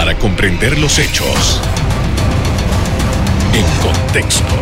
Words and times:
para 0.00 0.16
comprender 0.16 0.78
los 0.78 0.98
hechos 0.98 1.60
en 3.52 3.66
contexto. 3.82 4.54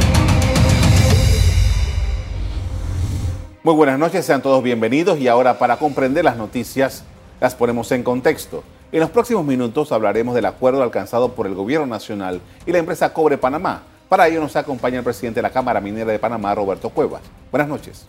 Muy 3.63 3.75
buenas 3.75 4.01
noches, 4.01 4.27
sean 4.27 4.43
todos 4.43 4.65
bienvenidos 4.65 5.21
y 5.21 5.29
ahora 5.29 5.57
para 5.61 5.77
comprender 5.77 6.25
las 6.25 6.37
noticias 6.37 7.05
las 7.41 7.55
ponemos 7.55 7.93
en 7.93 8.03
contexto. 8.03 8.65
En 8.91 8.99
los 8.99 9.11
próximos 9.11 9.45
minutos 9.45 9.93
hablaremos 9.93 10.35
del 10.35 10.47
acuerdo 10.47 10.83
alcanzado 10.83 11.33
por 11.35 11.47
el 11.47 11.55
Gobierno 11.55 11.87
Nacional 11.87 12.41
y 12.67 12.73
la 12.73 12.79
empresa 12.79 13.13
Cobre 13.13 13.39
Panamá. 13.39 13.83
Para 14.09 14.27
ello 14.27 14.41
nos 14.41 14.57
acompaña 14.57 14.99
el 14.99 15.05
presidente 15.05 15.39
de 15.39 15.43
la 15.43 15.51
Cámara 15.51 15.81
Minera 15.81 16.11
de 16.11 16.19
Panamá, 16.19 16.53
Roberto 16.53 16.91
Cuevas. 16.91 17.23
Buenas 17.53 17.69
noches. 17.69 18.09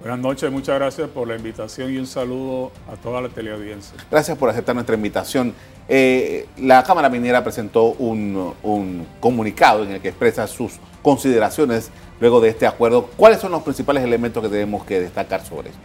Buenas 0.00 0.18
noches, 0.18 0.50
muchas 0.50 0.76
gracias 0.76 1.10
por 1.10 1.28
la 1.28 1.36
invitación 1.36 1.92
y 1.92 1.98
un 1.98 2.06
saludo 2.06 2.72
a 2.90 2.96
toda 2.96 3.20
la 3.20 3.28
teleaudiencia. 3.28 3.98
Gracias 4.10 4.38
por 4.38 4.48
aceptar 4.48 4.74
nuestra 4.74 4.94
invitación. 4.94 5.52
Eh, 5.90 6.48
la 6.56 6.82
Cámara 6.82 7.10
Minera 7.10 7.44
presentó 7.44 7.84
un, 7.98 8.54
un 8.62 9.06
comunicado 9.20 9.84
en 9.84 9.90
el 9.90 10.00
que 10.00 10.08
expresa 10.08 10.46
sus 10.46 10.78
consideraciones 11.02 11.90
luego 12.18 12.40
de 12.40 12.48
este 12.48 12.66
acuerdo. 12.66 13.10
¿Cuáles 13.14 13.40
son 13.40 13.52
los 13.52 13.62
principales 13.62 14.02
elementos 14.02 14.42
que 14.42 14.48
tenemos 14.48 14.86
que 14.86 15.00
destacar 15.00 15.44
sobre 15.44 15.68
esto? 15.68 15.82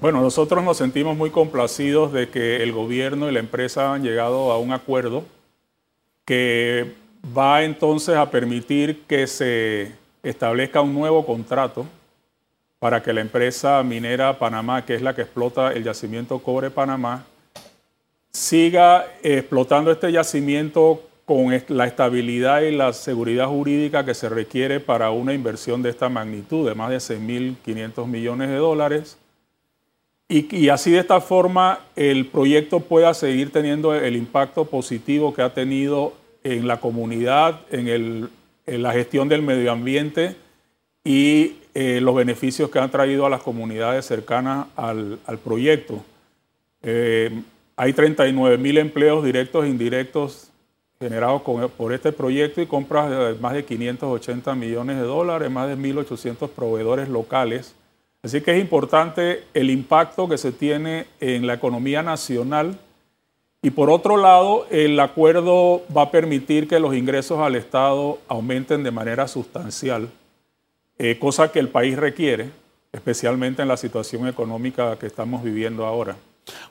Bueno, 0.00 0.22
nosotros 0.22 0.64
nos 0.64 0.78
sentimos 0.78 1.14
muy 1.14 1.28
complacidos 1.28 2.10
de 2.10 2.30
que 2.30 2.62
el 2.62 2.72
gobierno 2.72 3.28
y 3.28 3.32
la 3.32 3.40
empresa 3.40 3.92
han 3.92 4.02
llegado 4.02 4.50
a 4.50 4.58
un 4.58 4.72
acuerdo 4.72 5.24
que 6.24 6.94
va 7.36 7.64
entonces 7.64 8.16
a 8.16 8.30
permitir 8.30 9.02
que 9.02 9.26
se 9.26 9.92
establezca 10.22 10.80
un 10.80 10.94
nuevo 10.94 11.26
contrato 11.26 11.84
para 12.82 13.00
que 13.00 13.12
la 13.12 13.20
empresa 13.20 13.80
minera 13.84 14.40
Panamá, 14.40 14.84
que 14.84 14.96
es 14.96 15.02
la 15.02 15.14
que 15.14 15.22
explota 15.22 15.72
el 15.72 15.84
yacimiento 15.84 16.40
Cobre 16.40 16.68
Panamá, 16.68 17.24
siga 18.32 19.06
explotando 19.22 19.92
este 19.92 20.10
yacimiento 20.10 21.00
con 21.24 21.54
la 21.68 21.86
estabilidad 21.86 22.62
y 22.62 22.74
la 22.74 22.92
seguridad 22.92 23.46
jurídica 23.46 24.04
que 24.04 24.14
se 24.14 24.28
requiere 24.28 24.80
para 24.80 25.12
una 25.12 25.32
inversión 25.32 25.80
de 25.80 25.90
esta 25.90 26.08
magnitud, 26.08 26.68
de 26.68 26.74
más 26.74 26.90
de 26.90 26.96
6.500 26.96 28.04
millones 28.08 28.48
de 28.48 28.56
dólares. 28.56 29.16
Y, 30.28 30.68
así 30.68 30.90
de 30.90 30.98
esta 30.98 31.20
forma 31.20 31.78
el 31.94 32.26
proyecto 32.26 32.80
pueda 32.80 33.14
seguir 33.14 33.52
teniendo 33.52 33.94
el 33.94 34.16
impacto 34.16 34.64
positivo 34.64 35.32
que 35.32 35.42
ha 35.42 35.54
tenido 35.54 36.14
en 36.42 36.66
la 36.66 36.80
comunidad, 36.80 37.60
en, 37.70 38.28
la 38.66 38.90
gestión 38.90 39.28
del 39.28 39.42
medio 39.42 39.70
ambiente 39.70 40.34
y 41.04 41.61
eh, 41.74 42.00
los 42.00 42.14
beneficios 42.14 42.70
que 42.70 42.78
han 42.78 42.90
traído 42.90 43.26
a 43.26 43.30
las 43.30 43.42
comunidades 43.42 44.06
cercanas 44.06 44.66
al, 44.76 45.18
proyecto. 45.42 46.04
Eh, 46.82 47.42
hay 47.76 47.92
39 47.92 48.58
mil 48.58 48.78
empleos 48.78 49.24
directos 49.24 49.64
e 49.64 49.68
indirectos 49.68 50.52
generados 51.00 51.42
por 51.42 51.92
este 51.92 52.12
proyecto 52.12 52.60
y 52.60 52.66
compras 52.66 53.10
de 53.10 53.34
más 53.40 53.54
de 53.54 53.64
580 53.64 54.54
millones 54.54 54.96
de 54.96 55.02
dólares, 55.02 55.50
más 55.50 55.68
de 55.68 55.76
1.800 55.76 56.48
proveedores 56.50 57.08
locales. 57.08 57.74
Así 58.22 58.40
que 58.40 58.52
es 58.52 58.60
importante 58.60 59.42
el 59.52 59.68
impacto 59.68 60.28
que 60.28 60.38
se 60.38 60.52
tiene 60.52 61.06
en 61.18 61.46
la 61.46 61.54
economía 61.54 62.02
nacional. 62.02 62.78
Y 63.62 63.70
por 63.70 63.90
otro 63.90 64.16
lado, 64.16 64.66
el 64.70 64.98
acuerdo 65.00 65.82
va 65.94 66.02
a 66.02 66.10
permitir 66.12 66.68
que 66.68 66.78
los 66.78 66.94
ingresos 66.94 67.40
al 67.40 67.56
Estado 67.56 68.18
aumenten 68.28 68.84
de 68.84 68.92
manera 68.92 69.26
sustancial, 69.26 70.08
eh, 71.02 71.18
cosa 71.18 71.50
que 71.50 71.58
el 71.58 71.68
país 71.68 71.96
requiere, 71.96 72.50
especialmente 72.92 73.60
en 73.60 73.66
la 73.66 73.76
situación 73.76 74.28
económica 74.28 74.96
que 75.00 75.06
estamos 75.06 75.42
viviendo 75.42 75.84
ahora. 75.84 76.14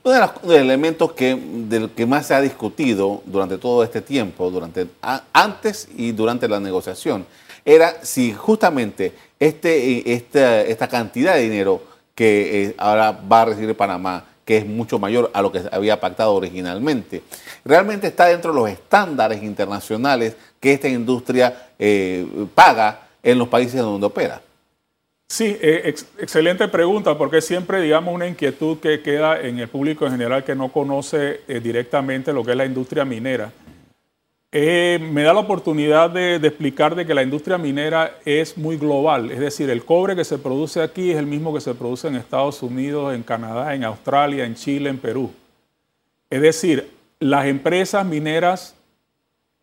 Uno 0.06 0.14
de 0.14 0.20
los, 0.22 0.56
elementos 0.56 1.12
que, 1.12 1.36
del 1.36 1.90
que 1.90 2.06
más 2.06 2.28
se 2.28 2.34
ha 2.34 2.40
discutido 2.40 3.22
durante 3.26 3.58
todo 3.58 3.84
este 3.84 4.00
tiempo, 4.00 4.50
durante, 4.50 4.88
antes 5.34 5.90
y 5.98 6.14
durante 6.14 6.48
la 6.48 6.62
negociación, 6.62 7.26
era 7.66 8.06
si 8.06 8.32
justamente 8.32 9.12
este, 9.38 10.14
esta, 10.14 10.62
esta 10.62 10.88
cantidad 10.88 11.36
de 11.36 11.42
dinero 11.42 11.84
que 12.16 12.64
eh, 12.64 12.76
ahora 12.78 13.12
va 13.12 13.42
a 13.42 13.46
recibir 13.46 13.76
Panamá, 13.76 14.24
que 14.46 14.60
es 14.60 14.66
mucho 14.66 14.98
mayor 14.98 15.30
a 15.34 15.42
lo 15.42 15.52
que 15.52 15.62
había 15.70 16.00
pactado 16.00 16.34
originalmente, 16.36 17.22
realmente 17.66 18.08
está 18.08 18.28
dentro 18.28 18.54
de 18.54 18.62
los 18.62 18.70
estándares 18.70 19.44
internacionales 19.44 20.38
que 20.62 20.72
esta 20.72 20.88
industria 20.88 21.68
eh, 21.78 22.26
paga 22.56 23.11
en 23.24 23.38
los 23.38 23.48
países 23.48 23.82
donde 23.82 24.08
opera. 24.08 24.42
Sí, 25.28 25.58
eh, 25.62 25.96
excelente 26.20 26.68
pregunta, 26.68 27.18
porque 27.18 27.42
siempre, 27.42 27.82
digamos, 27.82 28.14
una 28.14 28.28
inquietud 28.28 28.80
que 28.80 29.02
queda 29.02 29.40
en 29.40 29.60
el 29.60 29.70
público 29.70 30.06
en 30.06 30.12
general 30.12 30.44
que 30.44 30.56
no 30.56 30.70
conoce 30.70 31.42
directamente 31.62 32.34
lo 32.34 32.44
que 32.44 32.52
es 32.52 32.58
la 32.58 32.66
industria 32.66 33.06
minera. 33.06 33.52
Eh, 34.54 35.00
me 35.02 35.24
da 35.24 35.34
la 35.34 35.40
oportunidad 35.40 36.10
de, 36.10 36.36
explicar 36.36 36.94
de 36.94 37.06
que 37.06 37.14
la 37.14 37.24
industria 37.24 37.58
minera 37.58 38.18
es 38.26 38.58
muy 38.58 38.76
global, 38.76 39.32
es 39.32 39.40
decir, 39.40 39.70
el 39.70 39.86
cobre 39.86 40.14
que 40.14 40.26
se 40.26 40.38
produce 40.38 40.82
aquí 40.82 41.12
es 41.12 41.18
el 41.18 41.26
mismo 41.26 41.54
que 41.54 41.62
se 41.62 41.74
produce 41.74 42.10
en 42.10 42.18
Estados 42.18 42.62
Unidos, 42.62 43.16
en 43.16 43.24
Canadá, 43.24 43.74
en 43.74 43.86
Australia, 43.86 44.44
en 44.44 44.56
Chile, 44.56 44.90
en 44.90 44.98
Perú. 44.98 45.32
Es 46.30 46.42
decir, 46.42 46.90
las 47.22 47.46
empresas 47.46 48.06
mineras 48.06 48.76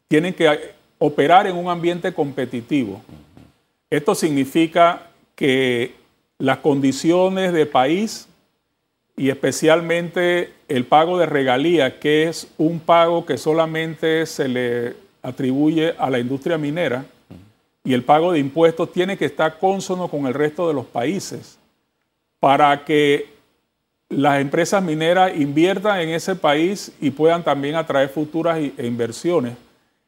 tienen 0.08 0.32
que 0.32 0.72
operar 0.96 1.46
en 1.46 1.56
un 1.56 1.68
ambiente 1.68 2.14
competitivo. 2.14 3.02
Esto 3.90 4.14
significa 4.14 5.08
que 5.34 5.94
las 6.38 6.58
condiciones 6.58 7.52
de 7.52 7.64
país 7.64 8.28
y 9.16 9.30
especialmente 9.30 10.52
el 10.68 10.84
pago 10.84 11.18
de 11.18 11.26
regalía, 11.26 11.98
que 11.98 12.28
es 12.28 12.48
un 12.58 12.78
pago 12.78 13.24
que 13.26 13.38
solamente 13.38 14.26
se 14.26 14.46
le 14.46 14.94
atribuye 15.22 15.94
a 15.98 16.10
la 16.10 16.18
industria 16.18 16.58
minera, 16.58 17.04
y 17.82 17.94
el 17.94 18.04
pago 18.04 18.32
de 18.32 18.38
impuestos 18.38 18.92
tiene 18.92 19.16
que 19.16 19.24
estar 19.24 19.58
consono 19.58 20.08
con 20.08 20.26
el 20.26 20.34
resto 20.34 20.68
de 20.68 20.74
los 20.74 20.84
países 20.84 21.58
para 22.38 22.84
que 22.84 23.26
las 24.10 24.40
empresas 24.40 24.82
mineras 24.82 25.32
inviertan 25.34 26.00
en 26.00 26.10
ese 26.10 26.36
país 26.36 26.92
y 27.00 27.10
puedan 27.10 27.42
también 27.42 27.74
atraer 27.74 28.10
futuras 28.10 28.58
e 28.58 28.86
inversiones. 28.86 29.54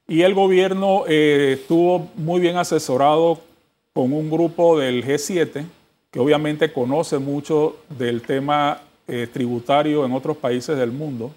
Y 0.06 0.22
el 0.22 0.34
gobierno 0.34 1.04
eh, 1.08 1.56
estuvo 1.60 2.10
muy 2.16 2.40
bien 2.40 2.56
asesorado 2.56 3.40
con 3.92 4.12
un 4.12 4.30
grupo 4.30 4.78
del 4.78 5.04
G7, 5.04 5.64
que 6.10 6.18
obviamente 6.18 6.72
conoce 6.72 7.18
mucho 7.18 7.76
del 7.88 8.22
tema 8.22 8.80
eh, 9.06 9.28
tributario 9.32 10.04
en 10.04 10.12
otros 10.12 10.36
países 10.36 10.76
del 10.76 10.92
mundo. 10.92 11.32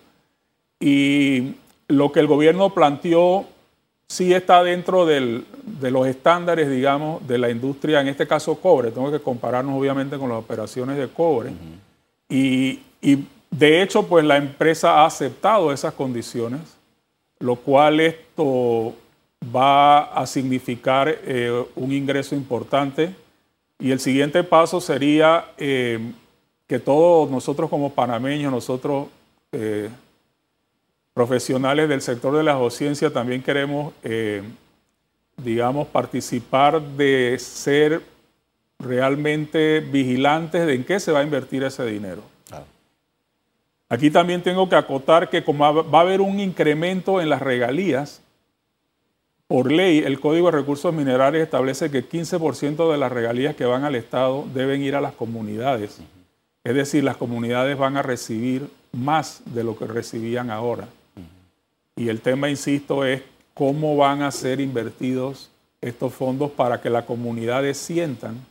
Y 0.79 1.55
lo 1.87 2.11
que 2.11 2.19
el 2.19 2.27
gobierno 2.27 2.73
planteó 2.73 3.45
sí 4.07 4.33
está 4.33 4.63
dentro 4.63 5.05
de 5.05 5.43
los 5.91 6.07
estándares, 6.07 6.69
digamos, 6.69 7.25
de 7.27 7.37
la 7.37 7.49
industria, 7.49 8.01
en 8.01 8.09
este 8.09 8.27
caso 8.27 8.55
cobre. 8.55 8.91
Tengo 8.91 9.11
que 9.11 9.19
compararnos 9.19 9.79
obviamente 9.79 10.17
con 10.17 10.29
las 10.29 10.39
operaciones 10.39 10.97
de 10.97 11.07
cobre. 11.07 11.51
y, 12.29 12.79
de 13.49 13.83
hecho, 13.83 14.07
pues 14.07 14.25
la 14.25 14.37
empresa 14.37 15.01
ha 15.01 15.05
aceptado 15.05 15.71
esas 15.71 15.93
condiciones, 15.93 16.61
lo 17.39 17.55
cual 17.55 17.99
esto 17.99 18.95
va 19.43 20.03
a 20.13 20.25
significar 20.25 21.09
eh, 21.23 21.65
un 21.75 21.91
ingreso 21.91 22.35
importante. 22.35 23.15
Y 23.79 23.91
el 23.91 23.99
siguiente 23.99 24.43
paso 24.43 24.79
sería 24.79 25.51
eh, 25.57 25.99
que 26.67 26.79
todos 26.79 27.29
nosotros 27.29 27.69
como 27.69 27.91
panameños, 27.91 28.51
nosotros 28.51 29.07
eh, 29.51 29.89
profesionales 31.13 31.89
del 31.89 32.01
sector 32.01 32.35
de 32.35 32.43
la 32.43 32.57
ciencia 32.69 33.11
también 33.11 33.43
queremos, 33.43 33.93
digamos, 35.37 35.87
participar 35.87 36.81
de 36.81 37.37
ser 37.39 38.01
realmente 38.79 39.79
vigilantes 39.79 40.65
de 40.65 40.73
en 40.73 40.83
qué 40.83 40.99
se 40.99 41.11
va 41.11 41.19
a 41.19 41.23
invertir 41.23 41.63
ese 41.63 41.85
dinero. 41.85 42.23
Aquí 43.89 44.09
también 44.09 44.41
tengo 44.41 44.67
que 44.67 44.75
acotar 44.75 45.29
que 45.29 45.43
como 45.43 45.83
va 45.83 45.99
a 45.99 46.01
haber 46.01 46.19
un 46.19 46.39
incremento 46.39 47.21
en 47.21 47.29
las 47.29 47.43
regalías, 47.43 48.22
por 49.53 49.71
ley, 49.71 49.99
el 49.99 50.19
Código 50.19 50.47
de 50.47 50.57
Recursos 50.57 50.91
Minerales 50.91 51.43
establece 51.43 51.91
que 51.91 52.09
15% 52.09 52.91
de 52.91 52.97
las 52.97 53.11
regalías 53.11 53.55
que 53.55 53.65
van 53.65 53.83
al 53.83 53.93
Estado 53.93 54.47
deben 54.51 54.81
ir 54.81 54.95
a 54.95 54.99
las 54.99 55.13
comunidades. 55.13 55.99
Es 56.63 56.73
decir, 56.73 57.03
las 57.03 57.17
comunidades 57.17 57.77
van 57.77 57.95
a 57.95 58.01
recibir 58.01 58.67
más 58.93 59.43
de 59.45 59.63
lo 59.63 59.77
que 59.77 59.85
recibían 59.85 60.49
ahora. 60.49 60.87
Y 61.95 62.09
el 62.09 62.19
tema, 62.19 62.49
insisto, 62.49 63.05
es 63.05 63.21
cómo 63.53 63.95
van 63.95 64.23
a 64.23 64.31
ser 64.31 64.59
invertidos 64.59 65.51
estos 65.81 66.11
fondos 66.15 66.49
para 66.49 66.81
que 66.81 66.89
las 66.89 67.03
comunidades 67.05 67.77
sientan 67.77 68.43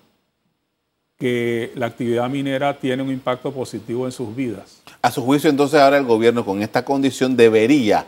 que 1.19 1.73
la 1.75 1.87
actividad 1.87 2.31
minera 2.31 2.79
tiene 2.79 3.03
un 3.03 3.11
impacto 3.11 3.51
positivo 3.51 4.07
en 4.07 4.13
sus 4.13 4.33
vidas. 4.37 4.81
A 5.03 5.11
su 5.11 5.21
juicio, 5.25 5.51
entonces, 5.51 5.81
ahora 5.81 5.99
el 5.99 6.05
gobierno 6.05 6.45
con 6.45 6.63
esta 6.63 6.85
condición 6.85 7.37
debería 7.37 8.07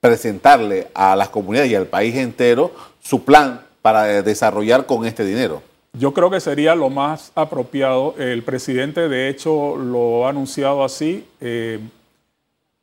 presentarle 0.00 0.88
a 0.94 1.16
las 1.16 1.28
comunidades 1.28 1.70
y 1.70 1.74
al 1.74 1.86
país 1.86 2.14
entero 2.16 2.72
su 3.00 3.24
plan 3.24 3.62
para 3.82 4.22
desarrollar 4.22 4.86
con 4.86 5.06
este 5.06 5.24
dinero. 5.24 5.62
Yo 5.92 6.12
creo 6.12 6.30
que 6.30 6.40
sería 6.40 6.74
lo 6.74 6.90
más 6.90 7.32
apropiado. 7.34 8.14
El 8.18 8.42
presidente, 8.42 9.08
de 9.08 9.28
hecho, 9.28 9.76
lo 9.76 10.26
ha 10.26 10.30
anunciado 10.30 10.84
así. 10.84 11.26
Eh, 11.40 11.80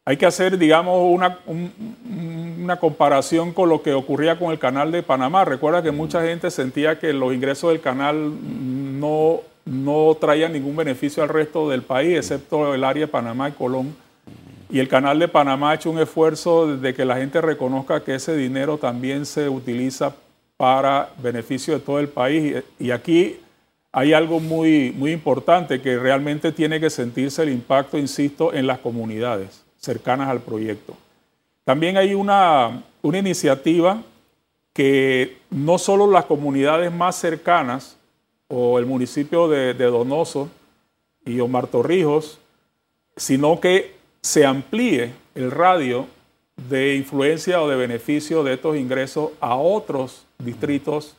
hay 0.03 0.17
que 0.17 0.25
hacer, 0.25 0.57
digamos, 0.57 1.19
una, 1.45 2.79
comparación 2.79 3.53
con 3.53 3.69
lo 3.69 3.81
que 3.81 3.93
ocurría 3.93 4.37
con 4.37 4.51
el 4.51 4.59
canal 4.59 4.91
de 4.91 5.01
Panamá. 5.01 5.45
Recuerda 5.45 5.81
que 5.81 5.91
mucha 5.91 6.21
gente 6.23 6.51
sentía 6.51 6.99
que 6.99 7.13
los 7.13 7.33
ingresos 7.33 7.71
del 7.71 7.81
canal 7.81 8.33
no, 8.99 9.41
no 9.65 10.15
traían 10.19 10.53
ningún 10.53 10.75
beneficio 10.75 11.23
al 11.23 11.29
resto 11.29 11.69
del 11.69 11.81
país, 11.83 12.17
excepto 12.17 12.73
el 12.73 12.83
área 12.83 13.05
de 13.05 13.11
Panamá 13.11 13.49
y 13.49 13.53
Colón. 13.53 13.95
Y 14.75 14.79
el 14.81 14.89
canal 14.89 15.17
de 15.19 15.29
Panamá 15.29 15.71
ha 15.71 15.75
hecho 15.75 15.89
un 15.89 15.99
esfuerzo 15.99 16.75
de 16.75 16.93
que 16.93 17.05
la 17.05 17.15
gente 17.15 17.39
reconozca 17.39 18.03
que 18.03 18.15
ese 18.15 18.35
dinero 18.35 18.77
también 18.77 19.25
se 19.25 19.47
utiliza 19.47 20.13
para 20.57 21.13
beneficio 21.17 21.75
de 21.75 21.79
todo 21.79 21.97
el 21.97 22.09
país. 22.09 22.61
Y 22.77 22.91
aquí 22.91 23.39
hay 23.93 24.11
algo 24.11 24.41
muy, 24.41 24.91
muy 24.91 25.13
importante 25.13 25.79
que 25.79 25.97
realmente 25.97 26.51
tiene 26.51 26.81
que 26.81 26.89
sentirse 26.89 27.43
el 27.43 27.53
impacto, 27.53 27.97
insisto, 27.97 28.53
en 28.53 28.67
las 28.67 28.79
comunidades 28.79 29.63
cercanas 29.77 30.27
al 30.27 30.41
proyecto. 30.41 30.97
También 31.63 31.95
hay 31.95 32.13
una, 32.13 32.83
una 33.01 33.17
iniciativa 33.17 34.03
que 34.73 35.37
no 35.51 35.77
solo 35.77 36.11
las 36.11 36.25
comunidades 36.25 36.91
más 36.91 37.15
cercanas 37.15 37.95
o 38.49 38.77
el 38.77 38.85
municipio 38.85 39.47
de, 39.47 39.73
de 39.73 39.85
Donoso 39.85 40.49
y 41.25 41.39
Omar 41.39 41.67
Torrijos, 41.67 42.39
sino 43.15 43.61
que 43.61 43.94
se 44.25 44.43
amplíe 44.43 45.13
el 45.35 45.51
radio 45.51 46.07
de 46.67 46.95
influencia 46.95 47.61
o 47.61 47.69
de 47.69 47.75
beneficio 47.75 48.43
de 48.43 48.55
estos 48.55 48.75
ingresos 48.75 49.29
a 49.39 49.55
otros 49.55 50.25
distritos 50.39 51.13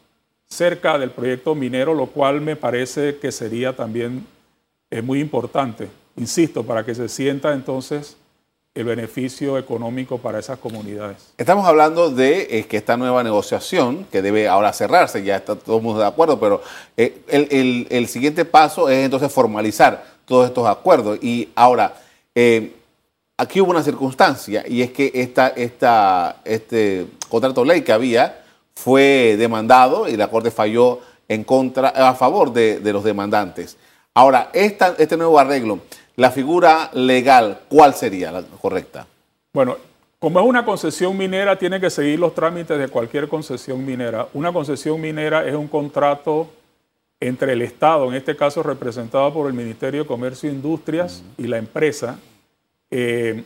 cerca 0.48 0.98
del 0.98 1.12
proyecto 1.12 1.54
minero, 1.54 1.94
lo 1.94 2.06
cual 2.06 2.40
me 2.40 2.56
parece 2.56 3.18
que 3.18 3.30
sería 3.30 3.76
también 3.76 4.26
eh, 4.90 5.02
muy 5.02 5.20
importante, 5.20 5.88
insisto, 6.16 6.64
para 6.64 6.84
que 6.84 6.96
se 6.96 7.08
sienta 7.08 7.52
entonces 7.52 8.16
el 8.74 8.82
beneficio 8.82 9.56
económico 9.56 10.18
para 10.18 10.40
esas 10.40 10.58
comunidades. 10.58 11.32
Estamos 11.38 11.64
hablando 11.64 12.10
de 12.10 12.58
eh, 12.58 12.66
que 12.66 12.76
esta 12.76 12.96
nueva 12.96 13.22
negociación, 13.22 14.04
que 14.10 14.20
debe 14.20 14.48
ahora 14.48 14.72
cerrarse, 14.72 15.22
ya 15.22 15.36
está 15.36 15.54
todo 15.54 15.76
el 15.76 15.82
mundo 15.84 16.00
de 16.00 16.06
acuerdo, 16.06 16.40
pero 16.40 16.60
eh, 16.96 17.22
el, 17.28 18.08
siguiente 18.08 18.44
paso 18.44 18.88
es 18.88 19.04
entonces 19.04 19.32
formalizar 19.32 20.04
todos 20.24 20.48
estos 20.48 20.66
acuerdos. 20.66 21.20
Y 21.22 21.50
ahora, 21.54 21.94
aquí 23.36 23.60
hubo 23.60 23.70
una 23.70 23.82
circunstancia, 23.82 24.64
y 24.66 24.82
es 24.82 24.92
que 24.92 25.10
esta, 25.14 25.48
esta, 25.48 26.36
este 26.44 27.06
contrato 27.28 27.64
ley 27.64 27.82
que 27.82 27.92
había 27.92 28.42
fue 28.74 29.36
demandado 29.38 30.08
y 30.08 30.16
la 30.16 30.28
Corte 30.28 30.50
falló 30.50 31.00
en 31.28 31.44
contra, 31.44 31.88
a 31.88 32.14
favor 32.14 32.52
de, 32.52 32.80
los 32.92 33.04
demandantes. 33.04 33.76
Ahora, 34.14 34.50
esta, 34.52 34.94
este 34.98 35.16
nuevo 35.16 35.38
arreglo, 35.38 35.80
la 36.16 36.30
figura 36.30 36.90
legal, 36.94 37.60
¿cuál 37.68 37.94
sería 37.94 38.32
la 38.32 38.42
correcta? 38.42 39.06
Bueno, 39.52 39.76
como 40.18 40.40
es 40.40 40.46
una 40.46 40.64
concesión 40.64 41.16
minera, 41.16 41.58
tiene 41.58 41.80
que 41.80 41.90
seguir 41.90 42.18
los 42.18 42.34
trámites 42.34 42.78
de 42.78 42.88
cualquier 42.88 43.28
concesión 43.28 43.84
minera. 43.84 44.28
Una 44.32 44.52
concesión 44.52 45.00
minera 45.00 45.46
es 45.46 45.54
un 45.54 45.68
contrato 45.68 46.48
entre 47.20 47.52
el 47.52 47.62
Estado, 47.62 48.08
en 48.08 48.14
este 48.14 48.36
caso 48.36 48.62
representado 48.62 49.32
por 49.32 49.46
el 49.46 49.52
Ministerio 49.52 50.02
de 50.02 50.06
Comercio 50.06 50.48
e 50.48 50.52
Industrias, 50.52 51.22
y 51.36 51.46
la 51.46 51.58
empresa. 51.58 52.18
Eh, 52.90 53.44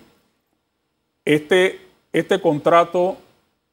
este, 1.25 1.81
este 2.13 2.41
contrato 2.41 3.17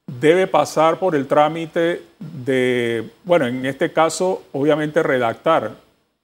debe 0.06 0.46
pasar 0.46 0.98
por 0.98 1.14
el 1.14 1.26
trámite 1.26 2.02
de, 2.18 3.10
bueno, 3.24 3.46
en 3.46 3.66
este 3.66 3.92
caso, 3.92 4.42
obviamente 4.52 5.02
redactar 5.02 5.72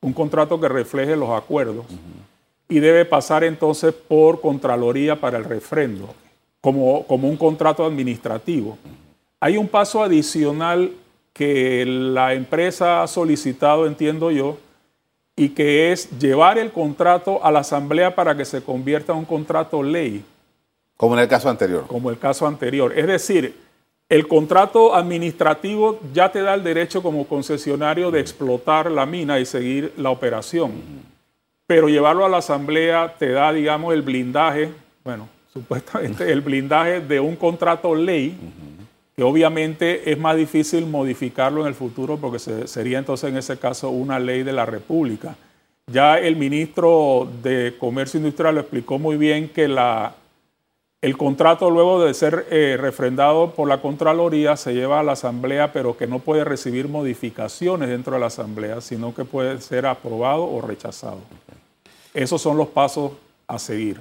un 0.00 0.12
contrato 0.12 0.61
que 0.61 0.69
refleje 0.69 1.17
los 1.17 1.31
acuerdos. 1.31 1.87
Y 2.69 2.81
debe 2.81 3.05
pasar 3.05 3.44
entonces 3.44 3.93
por 3.93 4.41
Contraloría 4.41 5.20
para 5.20 5.38
el 5.38 5.44
refrendo, 5.44 6.14
como, 6.61 7.06
como 7.06 7.29
un 7.29 7.37
contrato 7.37 7.85
administrativo. 7.85 8.79
Hay 9.41 9.58
un 9.58 9.69
paso 9.69 10.02
adicional 10.02 10.93
que 11.35 11.85
la 11.85 12.32
empresa 12.32 13.02
ha 13.02 13.06
solicitado, 13.06 13.87
entiendo 13.87 14.31
yo, 14.31 14.56
y 15.37 15.51
que 15.51 15.93
es 15.93 16.11
llevar 16.19 16.59
el 16.59 16.71
contrato 16.71 17.45
a 17.45 17.51
la 17.51 17.61
Asamblea 17.61 18.15
para 18.15 18.37
que 18.37 18.45
se 18.45 18.63
convierta 18.63 19.13
en 19.13 19.19
un 19.19 19.25
contrato 19.25 19.83
ley. 19.83 20.25
Como 20.97 21.15
en 21.15 21.21
el 21.23 21.29
caso 21.29 21.49
anterior. 21.49 21.87
Como 21.87 22.11
el 22.11 22.19
caso 22.19 22.47
anterior. 22.47 22.97
Es 22.97 23.07
decir, 23.07 23.57
el 24.09 24.29
contrato 24.29 24.95
administrativo 24.95 25.99
ya 26.13 26.31
te 26.31 26.43
da 26.43 26.55
el 26.55 26.63
derecho 26.63 27.03
como 27.03 27.27
concesionario 27.27 28.11
de 28.11 28.21
explotar 28.21 28.91
la 28.91 29.07
mina 29.07 29.41
y 29.41 29.47
seguir 29.47 29.93
la 29.97 30.11
operación. 30.11 30.73
Pero 31.67 31.89
llevarlo 31.89 32.25
a 32.25 32.29
la 32.29 32.37
asamblea 32.39 33.17
te 33.19 33.31
da, 33.31 33.53
digamos, 33.53 33.93
el 33.95 34.03
blindaje, 34.03 34.71
bueno, 35.03 35.29
supuestamente 35.53 36.31
el 36.31 36.43
blindaje 36.43 37.01
de 37.01 37.19
un 37.19 37.35
contrato 37.35 37.95
ley, 37.95 38.37
que 39.17 39.23
obviamente 39.23 40.11
es 40.11 40.19
más 40.19 40.37
difícil 40.37 40.87
modificarlo 40.87 41.63
en 41.63 41.69
el 41.69 41.75
futuro 41.75 42.17
porque 42.17 42.39
sería 42.39 42.99
entonces 42.99 43.31
en 43.31 43.37
ese 43.37 43.59
caso 43.59 43.91
una 43.91 44.19
ley 44.19 44.43
de 44.43 44.53
la 44.53 44.67
República. 44.67 45.37
Ya 45.87 46.19
el 46.19 46.37
ministro 46.37 47.29
de 47.43 47.77
Comercio 47.79 48.19
Industrial 48.19 48.55
lo 48.55 48.63
explicó 48.63 48.99
muy 48.99 49.17
bien 49.17 49.51
que 49.51 49.65
el 51.03 51.17
contrato 51.19 51.71
luego 51.71 52.03
de 52.03 52.15
ser 52.15 52.47
eh, 52.51 52.79
refrendado 52.81 53.51
por 53.51 53.69
la 53.69 53.83
Contraloría 53.83 54.57
se 54.57 54.73
lleva 54.73 55.01
a 55.01 55.03
la 55.03 55.13
Asamblea, 55.13 55.73
pero 55.73 55.97
que 55.97 56.07
no 56.07 56.21
puede 56.21 56.43
recibir 56.43 56.89
modificaciones 56.89 57.91
dentro 57.91 58.15
de 58.15 58.21
la 58.21 58.27
Asamblea, 58.27 58.81
sino 58.81 59.15
que 59.15 59.27
puede 59.27 59.61
ser 59.61 59.85
aprobado 59.85 60.45
o 60.45 60.63
rechazado. 60.63 61.19
Esos 62.15 62.41
son 62.41 62.57
los 62.57 62.69
pasos 62.69 63.13
a 63.47 63.59
seguir. 63.59 64.01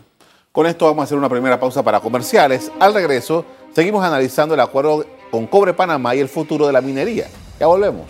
Con 0.54 0.68
esto 0.68 0.86
vamos 0.86 1.02
a 1.02 1.04
hacer 1.06 1.18
una 1.18 1.30
primera 1.30 1.60
pausa 1.60 1.84
para 1.84 2.00
comerciales. 2.00 2.72
Al 2.80 2.94
regreso, 2.94 3.44
seguimos 3.74 4.04
analizando 4.04 4.54
el 4.54 4.60
acuerdo 4.60 5.06
con 5.32 5.48
Cobre 5.48 5.74
Panamá 5.74 6.16
y 6.16 6.20
el 6.20 6.30
futuro 6.30 6.68
de 6.68 6.74
la 6.74 6.82
minería. 6.82 7.28
Ya 7.60 7.68
volvemos. 7.68 8.06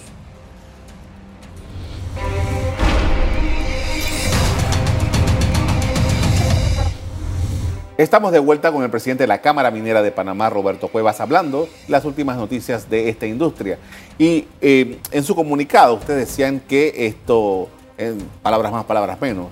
Estamos 7.95 8.31
de 8.31 8.39
vuelta 8.39 8.71
con 8.71 8.83
el 8.83 8.89
presidente 8.89 9.23
de 9.23 9.27
la 9.27 9.39
Cámara 9.39 9.69
Minera 9.69 10.01
de 10.01 10.11
Panamá, 10.11 10.49
Roberto 10.49 10.87
Cuevas, 10.87 11.21
hablando 11.21 11.69
las 11.87 12.03
últimas 12.05 12.37
noticias 12.37 12.89
de 12.89 13.07
esta 13.07 13.27
industria. 13.27 13.77
Y 14.17 14.47
eh, 14.61 14.99
en 15.11 15.23
su 15.23 15.35
comunicado 15.35 15.93
ustedes 15.93 16.27
decían 16.27 16.59
que 16.59 17.05
esto, 17.05 17.69
en 17.97 18.17
palabras 18.41 18.71
más, 18.71 18.83
palabras 18.85 19.21
menos, 19.21 19.49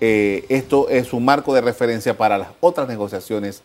eh, 0.00 0.46
esto 0.48 0.88
es 0.88 1.12
un 1.12 1.24
marco 1.24 1.52
de 1.52 1.60
referencia 1.60 2.16
para 2.16 2.38
las 2.38 2.48
otras 2.60 2.88
negociaciones 2.88 3.64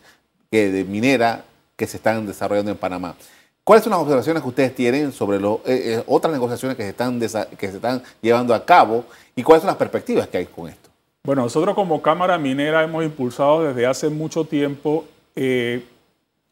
que 0.50 0.70
de 0.72 0.84
minera 0.84 1.44
que 1.76 1.86
se 1.86 1.98
están 1.98 2.26
desarrollando 2.26 2.70
en 2.70 2.76
Panamá. 2.76 3.14
¿Cuáles 3.62 3.84
son 3.84 3.90
las 3.90 4.00
observaciones 4.00 4.42
que 4.42 4.48
ustedes 4.48 4.74
tienen 4.74 5.12
sobre 5.12 5.40
las 5.40 5.58
eh, 5.66 6.02
otras 6.06 6.32
negociaciones 6.32 6.76
que 6.76 6.84
se, 6.84 6.90
están 6.90 7.18
que 7.18 7.68
se 7.68 7.76
están 7.76 8.02
llevando 8.22 8.54
a 8.54 8.64
cabo 8.64 9.04
y 9.34 9.42
cuáles 9.42 9.62
son 9.62 9.68
las 9.68 9.76
perspectivas 9.76 10.28
que 10.28 10.38
hay 10.38 10.46
con 10.46 10.68
esto? 10.68 10.88
Bueno, 11.24 11.42
nosotros 11.42 11.74
como 11.74 12.00
Cámara 12.00 12.38
Minera 12.38 12.84
hemos 12.84 13.04
impulsado 13.04 13.64
desde 13.64 13.84
hace 13.84 14.08
mucho 14.08 14.44
tiempo 14.44 15.04
eh, 15.34 15.84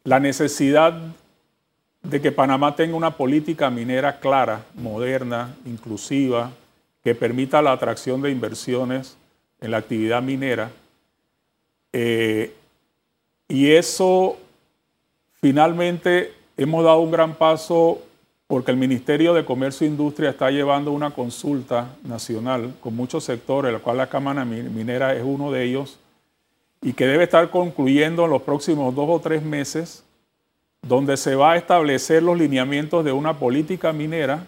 la 0.02 0.18
necesidad 0.18 0.94
de 2.02 2.20
que 2.20 2.32
Panamá 2.32 2.74
tenga 2.74 2.96
una 2.96 3.16
política 3.16 3.70
minera 3.70 4.18
clara, 4.18 4.64
moderna, 4.74 5.54
inclusiva, 5.64 6.50
que 7.04 7.14
permita 7.14 7.62
la 7.62 7.72
atracción 7.72 8.20
de 8.22 8.30
inversiones 8.30 9.16
en 9.60 9.70
la 9.70 9.78
actividad 9.78 10.22
minera. 10.22 10.70
Eh, 11.92 12.52
y 13.48 13.70
eso 13.70 14.36
finalmente 15.44 16.32
hemos 16.56 16.82
dado 16.84 17.00
un 17.00 17.10
gran 17.10 17.34
paso 17.34 18.00
porque 18.46 18.70
el 18.70 18.78
Ministerio 18.78 19.34
de 19.34 19.44
Comercio 19.44 19.86
e 19.86 19.90
Industria 19.90 20.30
está 20.30 20.50
llevando 20.50 20.90
una 20.90 21.10
consulta 21.10 21.96
nacional 22.02 22.72
con 22.80 22.96
muchos 22.96 23.24
sectores, 23.24 23.70
la 23.70 23.78
cual 23.78 23.98
la 23.98 24.08
Cámara 24.08 24.46
Minera 24.46 25.14
es 25.14 25.22
uno 25.22 25.52
de 25.52 25.64
ellos, 25.64 25.98
y 26.80 26.94
que 26.94 27.06
debe 27.06 27.24
estar 27.24 27.50
concluyendo 27.50 28.24
en 28.24 28.30
los 28.30 28.40
próximos 28.40 28.94
dos 28.94 29.06
o 29.06 29.20
tres 29.20 29.42
meses, 29.42 30.02
donde 30.80 31.18
se 31.18 31.34
va 31.34 31.52
a 31.52 31.56
establecer 31.58 32.22
los 32.22 32.38
lineamientos 32.38 33.04
de 33.04 33.12
una 33.12 33.38
política 33.38 33.92
minera. 33.92 34.46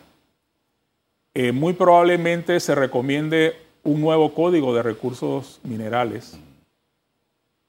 Eh, 1.35 1.53
muy 1.53 1.75
probablemente 1.75 2.59
se 2.59 2.75
recomiende 2.75 3.55
un 3.85 4.00
nuevo 4.00 4.33
código 4.33 4.75
de 4.75 4.83
recursos 4.83 5.61
minerales 5.62 6.38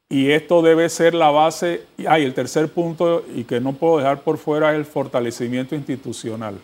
y 0.09 0.31
esto 0.31 0.61
debe 0.61 0.89
ser 0.89 1.13
la 1.13 1.29
base. 1.29 1.85
Ah, 2.07 2.19
y 2.19 2.23
el 2.23 2.33
tercer 2.33 2.69
punto, 2.69 3.23
y 3.35 3.43
que 3.43 3.59
no 3.59 3.73
puedo 3.73 3.97
dejar 3.97 4.21
por 4.21 4.37
fuera, 4.37 4.71
es 4.71 4.77
el 4.77 4.85
fortalecimiento 4.85 5.75
institucional 5.75 6.57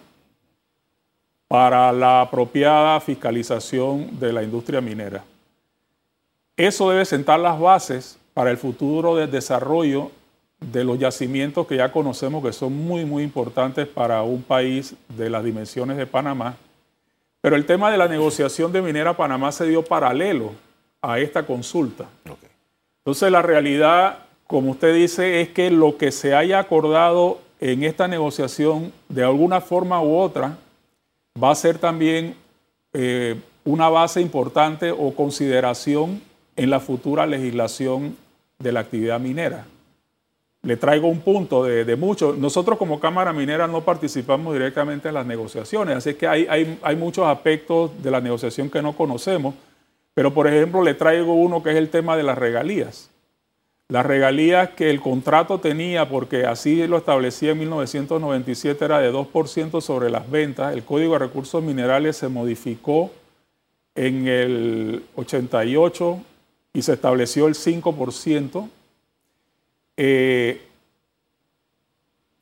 para 1.48 1.92
la 1.92 2.22
apropiada 2.22 3.00
fiscalización 3.00 4.20
de 4.20 4.34
la 4.34 4.44
industria 4.44 4.82
minera. 4.82 5.24
Eso 6.58 6.90
debe 6.90 7.06
sentar 7.06 7.40
las 7.40 7.60
bases 7.60 8.18
para 8.34 8.50
el 8.50 8.58
futuro 8.58 9.16
del 9.16 9.30
desarrollo 9.30 10.12
de 10.60 10.84
los 10.84 10.98
yacimientos 10.98 11.68
que 11.68 11.76
ya 11.76 11.92
conocemos 11.92 12.44
que 12.44 12.54
son 12.54 12.74
muy, 12.74 13.06
muy 13.06 13.24
importantes 13.24 13.88
para 13.88 14.24
un 14.24 14.42
país 14.42 14.96
de 15.10 15.30
las 15.30 15.44
dimensiones 15.44 15.98
de 15.98 16.08
Panamá. 16.08 16.56
Pero 17.42 17.56
el 17.56 17.66
tema 17.66 17.92
de 17.92 17.98
la 17.98 18.08
negociación 18.08 18.72
de 18.72 18.82
Minera 18.82 19.16
Panamá 19.16 19.52
se 19.52 19.68
dio 19.68 19.84
paralelo 19.84 20.54
a 21.02 21.20
esta 21.20 21.46
consulta. 21.46 22.08
Entonces 23.06 23.32
la 23.32 23.42
realidad, 23.42 24.20
como 24.48 24.72
usted 24.72 24.96
dice, 24.96 25.42
es 25.42 25.50
que 25.50 25.70
lo 25.70 25.98
que 25.98 26.10
se 26.14 26.34
haya 26.36 26.60
acordado 26.60 27.40
en 27.60 27.84
esta 27.84 28.08
negociación, 28.08 28.94
de 29.10 29.26
alguna 29.26 29.60
forma 29.60 30.02
u 30.02 30.16
otra, 30.16 30.58
va 31.42 31.52
a 31.52 31.56
ser 31.56 31.80
también 31.80 32.36
eh, 32.94 33.36
una 33.66 33.90
base 33.90 34.22
importante 34.22 34.92
o 34.92 35.14
consideración 35.14 36.22
en 36.56 36.70
la 36.70 36.80
futura 36.80 37.26
legislación 37.26 38.16
de 38.58 38.72
la 38.72 38.80
actividad 38.80 39.20
minera. 39.20 39.66
Le 40.62 40.78
traigo 40.78 41.10
un 41.10 41.20
punto 41.20 41.66
de, 41.66 41.96
muchos. 41.98 42.38
Nosotros 42.38 42.78
como 42.78 43.02
Cámara 43.02 43.34
Minera 43.34 43.68
no 43.68 43.82
participamos 43.82 44.54
directamente 44.54 45.10
en 45.10 45.16
las 45.16 45.26
negociaciones, 45.26 45.98
así 45.98 46.14
que 46.14 46.26
hay 46.26 46.96
muchos 46.96 47.28
aspectos 47.28 47.92
de 48.02 48.10
la 48.10 48.22
negociación 48.22 48.70
que 48.70 48.82
no 48.82 48.96
conocemos, 48.96 49.56
pero 50.14 50.34
por 50.34 50.48
ejemplo 50.48 50.84
le 50.84 50.94
traigo 50.94 51.34
uno 51.34 51.64
que 51.64 51.72
es 51.72 51.76
el 51.76 51.90
tema 51.90 52.16
de 52.18 52.24
las 52.24 52.38
regalías. 52.38 53.10
Las 53.90 54.06
regalías 54.06 54.70
que 54.70 54.90
el 54.90 55.02
contrato 55.02 55.60
tenía, 55.60 56.10
porque 56.10 56.46
así 56.46 56.88
lo 56.88 56.98
establecía 56.98 57.52
en 57.52 57.60
1997, 57.60 58.86
era 58.86 59.00
de 59.00 59.12
2% 59.12 59.82
sobre 59.82 60.10
las 60.10 60.30
ventas. 60.32 60.74
El 60.74 60.84
Código 60.84 61.14
de 61.14 61.20
Recursos 61.20 61.62
Minerales 61.62 62.18
se 62.18 62.28
modificó 62.28 63.12
en 63.94 64.28
el 64.28 65.04
88 65.16 66.20
y 66.74 66.82
se 66.82 66.94
estableció 66.94 67.48
el 67.48 67.56
5%. 67.56 68.70
Eh, 69.98 70.62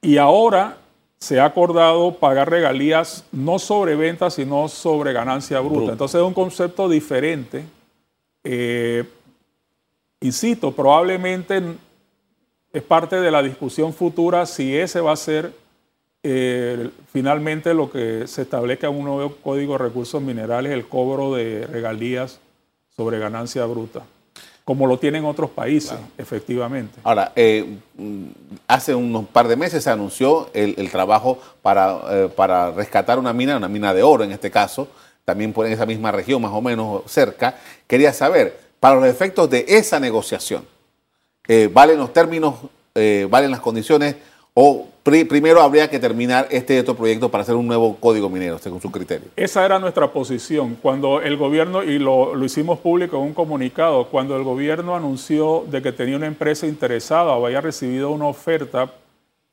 y 0.02 0.18
ahora 0.18 0.78
se 1.22 1.40
ha 1.40 1.46
acordado 1.46 2.16
pagar 2.16 2.50
regalías 2.50 3.24
no 3.32 3.60
sobre 3.60 3.96
ventas, 3.96 4.34
sino 4.34 4.68
sobre 4.68 5.14
ganancia 5.14 5.60
bruta. 5.60 5.92
Entonces 5.92 6.20
es 6.20 6.26
un 6.26 6.34
concepto 6.34 6.90
diferente. 6.90 7.64
Eh, 8.44 9.08
insisto, 10.20 10.72
probablemente 10.72 11.62
es 12.74 12.82
parte 12.82 13.18
de 13.18 13.30
la 13.30 13.44
discusión 13.44 13.94
futura 13.94 14.48
si 14.48 14.76
ese 14.76 15.00
va 15.00 15.12
a 15.12 15.16
ser 15.16 15.54
eh, 16.24 16.90
finalmente 17.14 17.76
lo 17.76 17.92
que 17.92 18.26
se 18.26 18.42
establezca 18.42 18.88
en 18.88 18.96
un 18.96 19.06
nuevo 19.06 19.36
código 19.44 19.74
de 19.74 19.78
recursos 19.78 20.20
minerales, 20.24 20.72
el 20.72 20.88
cobro 20.88 21.36
de 21.36 21.68
regalías 21.68 22.40
sobre 22.96 23.20
ganancia 23.20 23.64
bruta 23.68 24.02
como 24.64 24.86
lo 24.88 25.00
tienen 25.00 25.26
otros 25.26 25.50
países, 25.50 25.98
efectivamente. 26.18 27.00
Ahora, 27.04 27.32
eh, 27.36 27.78
hace 28.68 28.94
unos 28.94 29.26
par 29.26 29.48
de 29.48 29.56
meses 29.56 29.84
se 29.84 29.90
anunció 29.90 30.50
el, 30.54 30.90
trabajo 30.92 31.40
para, 31.62 32.00
eh, 32.10 32.30
para, 32.36 32.72
rescatar 32.72 33.18
una 33.18 33.34
mina, 33.34 33.58
una 33.58 33.68
mina 33.68 33.94
de 33.94 34.04
oro 34.04 34.24
en 34.24 34.32
este 34.32 34.52
caso, 34.52 34.88
también 35.26 35.52
por 35.52 35.66
en 35.66 35.74
esa 35.74 35.86
misma 35.86 36.12
región, 36.12 36.42
más 36.42 36.52
o 36.52 36.62
menos 36.62 37.02
cerca. 37.08 37.56
Quería 37.88 38.14
saber, 38.14 38.60
para 38.80 38.96
los 38.96 39.06
efectos 39.06 39.50
de 39.50 39.66
esa 39.68 40.00
negociación, 40.00 40.66
eh, 41.48 41.70
¿valen 41.72 41.98
los 41.98 42.14
términos, 42.14 42.56
valen 43.30 43.52
las 43.52 43.62
condiciones 43.62 44.16
o 44.54 44.88
primero 45.04 45.62
habría 45.62 45.90
que 45.90 46.00
terminar 46.00 46.48
este 46.52 46.80
otro 46.80 46.96
proyecto 46.96 47.30
para 47.30 47.42
hacer 47.44 47.56
un 47.56 47.68
nuevo 47.68 47.96
código 47.96 48.30
minero, 48.30 48.60
según 48.60 48.82
su 48.82 48.92
criterio. 48.92 49.30
Esa 49.36 49.66
era 49.66 49.80
nuestra 49.80 50.12
posición. 50.12 50.78
Cuando 50.82 51.22
el 51.22 51.38
gobierno, 51.38 51.84
y 51.84 51.98
lo, 51.98 52.38
hicimos 52.44 52.80
público 52.80 53.18
en 53.18 53.24
un 53.24 53.34
comunicado, 53.34 54.08
cuando 54.08 54.36
el 54.36 54.44
gobierno 54.44 54.96
anunció 54.96 55.66
de 55.70 55.82
que 55.82 55.92
tenía 55.92 56.18
una 56.18 56.28
empresa 56.28 56.68
interesada 56.68 57.34
o 57.34 57.46
había 57.46 57.62
recibido 57.62 58.12
una 58.12 58.28
oferta 58.28 58.94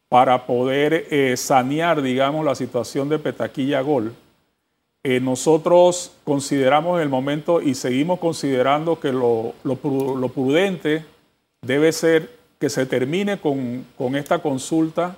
para 0.09 0.47
poder 0.47 1.07
eh, 1.11 1.37
sanear, 1.37 2.03
digamos, 2.03 2.45
la 2.45 2.55
situación 2.55 3.09
de 3.09 3.19
Petaquilla 3.19 3.81
Gol, 3.81 4.13
eh, 5.05 5.21
nosotros 5.21 6.13
consideramos 6.25 6.97
en 6.97 7.03
el 7.03 7.09
momento 7.09 7.63
y 7.63 7.75
seguimos 7.75 8.19
considerando 8.19 8.99
que 8.99 9.13
lo, 9.13 9.55
lo 9.63 10.29
prudente 10.29 11.05
debe 11.63 11.93
ser 11.93 12.38
que 12.59 12.69
se 12.69 12.87
termine 12.87 13.39
con, 13.39 13.85
con 13.97 14.17
esta 14.17 14.41
consulta, 14.41 15.17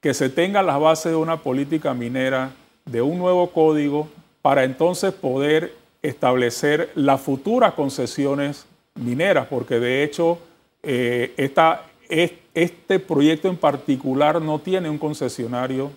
que 0.00 0.14
se 0.14 0.28
tenga 0.28 0.62
las 0.62 0.80
bases 0.80 1.12
de 1.12 1.16
una 1.16 1.38
política 1.38 1.94
minera, 1.94 2.52
de 2.84 3.00
un 3.00 3.18
nuevo 3.18 3.50
código, 3.50 4.08
para 4.42 4.64
entonces 4.64 5.12
poder 5.12 5.74
establecer 6.02 6.90
las 6.94 7.20
futuras 7.20 7.72
concesiones 7.72 8.66
mineras, 8.94 9.46
porque 9.48 9.80
de 9.80 10.04
hecho 10.04 10.38
eh, 10.82 11.32
esta, 11.36 11.86
este 12.08 12.98
proyecto 12.98 13.48
en 13.48 13.56
particular 13.56 14.42
no 14.42 14.58
tiene 14.58 14.90
un 14.90 14.98
concesionario, 14.98 15.90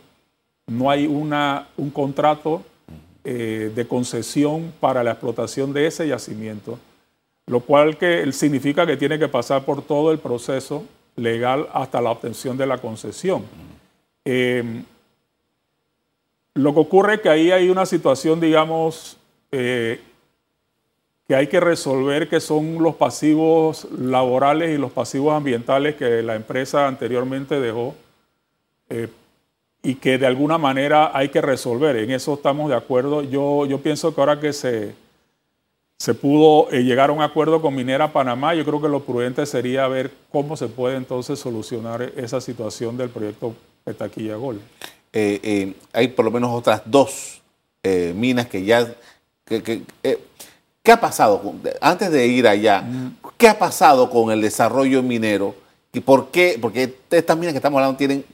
no 0.67 0.89
hay 0.89 1.07
una, 1.07 1.67
un 1.75 1.89
contrato 1.89 2.63
eh, 3.25 3.71
de 3.75 3.87
concesión 3.87 4.73
para 4.79 5.03
la 5.03 5.11
explotación 5.11 5.73
de 5.73 5.87
ese 5.87 6.07
yacimiento 6.07 6.79
lo 7.47 7.61
cual 7.61 7.97
que 7.97 8.31
significa 8.33 8.85
que 8.85 8.97
tiene 8.97 9.17
que 9.17 9.29
pasar 9.29 9.63
por 9.63 9.81
todo 9.81 10.11
el 10.11 10.19
proceso 10.19 10.83
legal 11.15 11.67
hasta 11.73 12.01
la 12.01 12.11
obtención 12.11 12.57
de 12.57 12.67
la 12.67 12.77
concesión. 12.77 13.43
Eh, 14.25 14.83
lo 16.53 16.73
que 16.73 16.79
ocurre 16.79 17.15
es 17.15 17.21
que 17.21 17.29
ahí 17.29 17.51
hay 17.51 17.69
una 17.69 17.85
situación, 17.85 18.39
digamos, 18.39 19.17
eh, 19.51 20.01
que 21.27 21.35
hay 21.35 21.47
que 21.47 21.59
resolver, 21.59 22.27
que 22.27 22.39
son 22.39 22.81
los 22.81 22.95
pasivos 22.95 23.87
laborales 23.97 24.73
y 24.73 24.77
los 24.77 24.91
pasivos 24.91 25.33
ambientales 25.33 25.95
que 25.95 26.21
la 26.23 26.35
empresa 26.35 26.87
anteriormente 26.87 27.59
dejó 27.59 27.95
eh, 28.89 29.07
y 29.83 29.95
que 29.95 30.17
de 30.17 30.25
alguna 30.25 30.57
manera 30.57 31.11
hay 31.13 31.29
que 31.29 31.41
resolver. 31.41 31.95
En 31.95 32.11
eso 32.11 32.33
estamos 32.33 32.69
de 32.69 32.75
acuerdo. 32.75 33.21
Yo, 33.23 33.65
yo 33.65 33.79
pienso 33.79 34.13
que 34.13 34.21
ahora 34.21 34.39
que 34.39 34.51
se 34.51 34.95
se 35.97 36.13
pudo 36.13 36.71
eh, 36.71 36.83
llegar 36.83 37.09
a 37.09 37.13
un 37.13 37.21
acuerdo 37.21 37.61
con 37.61 37.73
Minera 37.73 38.13
Panamá. 38.13 38.53
Yo 38.53 38.63
creo 38.63 38.81
que 38.81 38.87
lo 38.87 39.03
prudente 39.03 39.45
sería 39.45 39.87
ver 39.87 40.11
cómo 40.31 40.55
se 40.55 40.67
puede 40.67 40.95
entonces 40.95 41.39
solucionar 41.39 42.01
esa 42.15 42.39
situación 42.39 42.97
del 42.97 43.09
proyecto 43.09 43.55
Petaquilla 43.83 44.35
Gol. 44.35 44.61
Eh, 45.11 45.39
eh, 45.41 45.73
hay 45.93 46.09
por 46.09 46.25
lo 46.25 46.31
menos 46.31 46.51
otras 46.51 46.81
dos 46.85 47.41
minas 48.15 48.47
que 48.47 48.65
ya... 48.65 48.85
¿Qué 49.45 50.91
ha 50.91 50.99
pasado? 50.99 51.41
Antes 51.79 52.11
de 52.11 52.27
ir 52.27 52.45
allá, 52.45 52.83
¿qué 53.37 53.47
ha 53.47 53.57
pasado 53.57 54.09
con 54.09 54.29
el 54.29 54.41
desarrollo 54.41 55.01
minero? 55.01 55.55
¿Y 55.93 56.01
por 56.01 56.27
qué? 56.27 56.57
Porque 56.61 56.97
estas 57.09 57.37
minas 57.37 57.53
que 57.53 57.59
estamos 57.59 57.77
hablando 57.77 57.97
tienen 57.97 58.25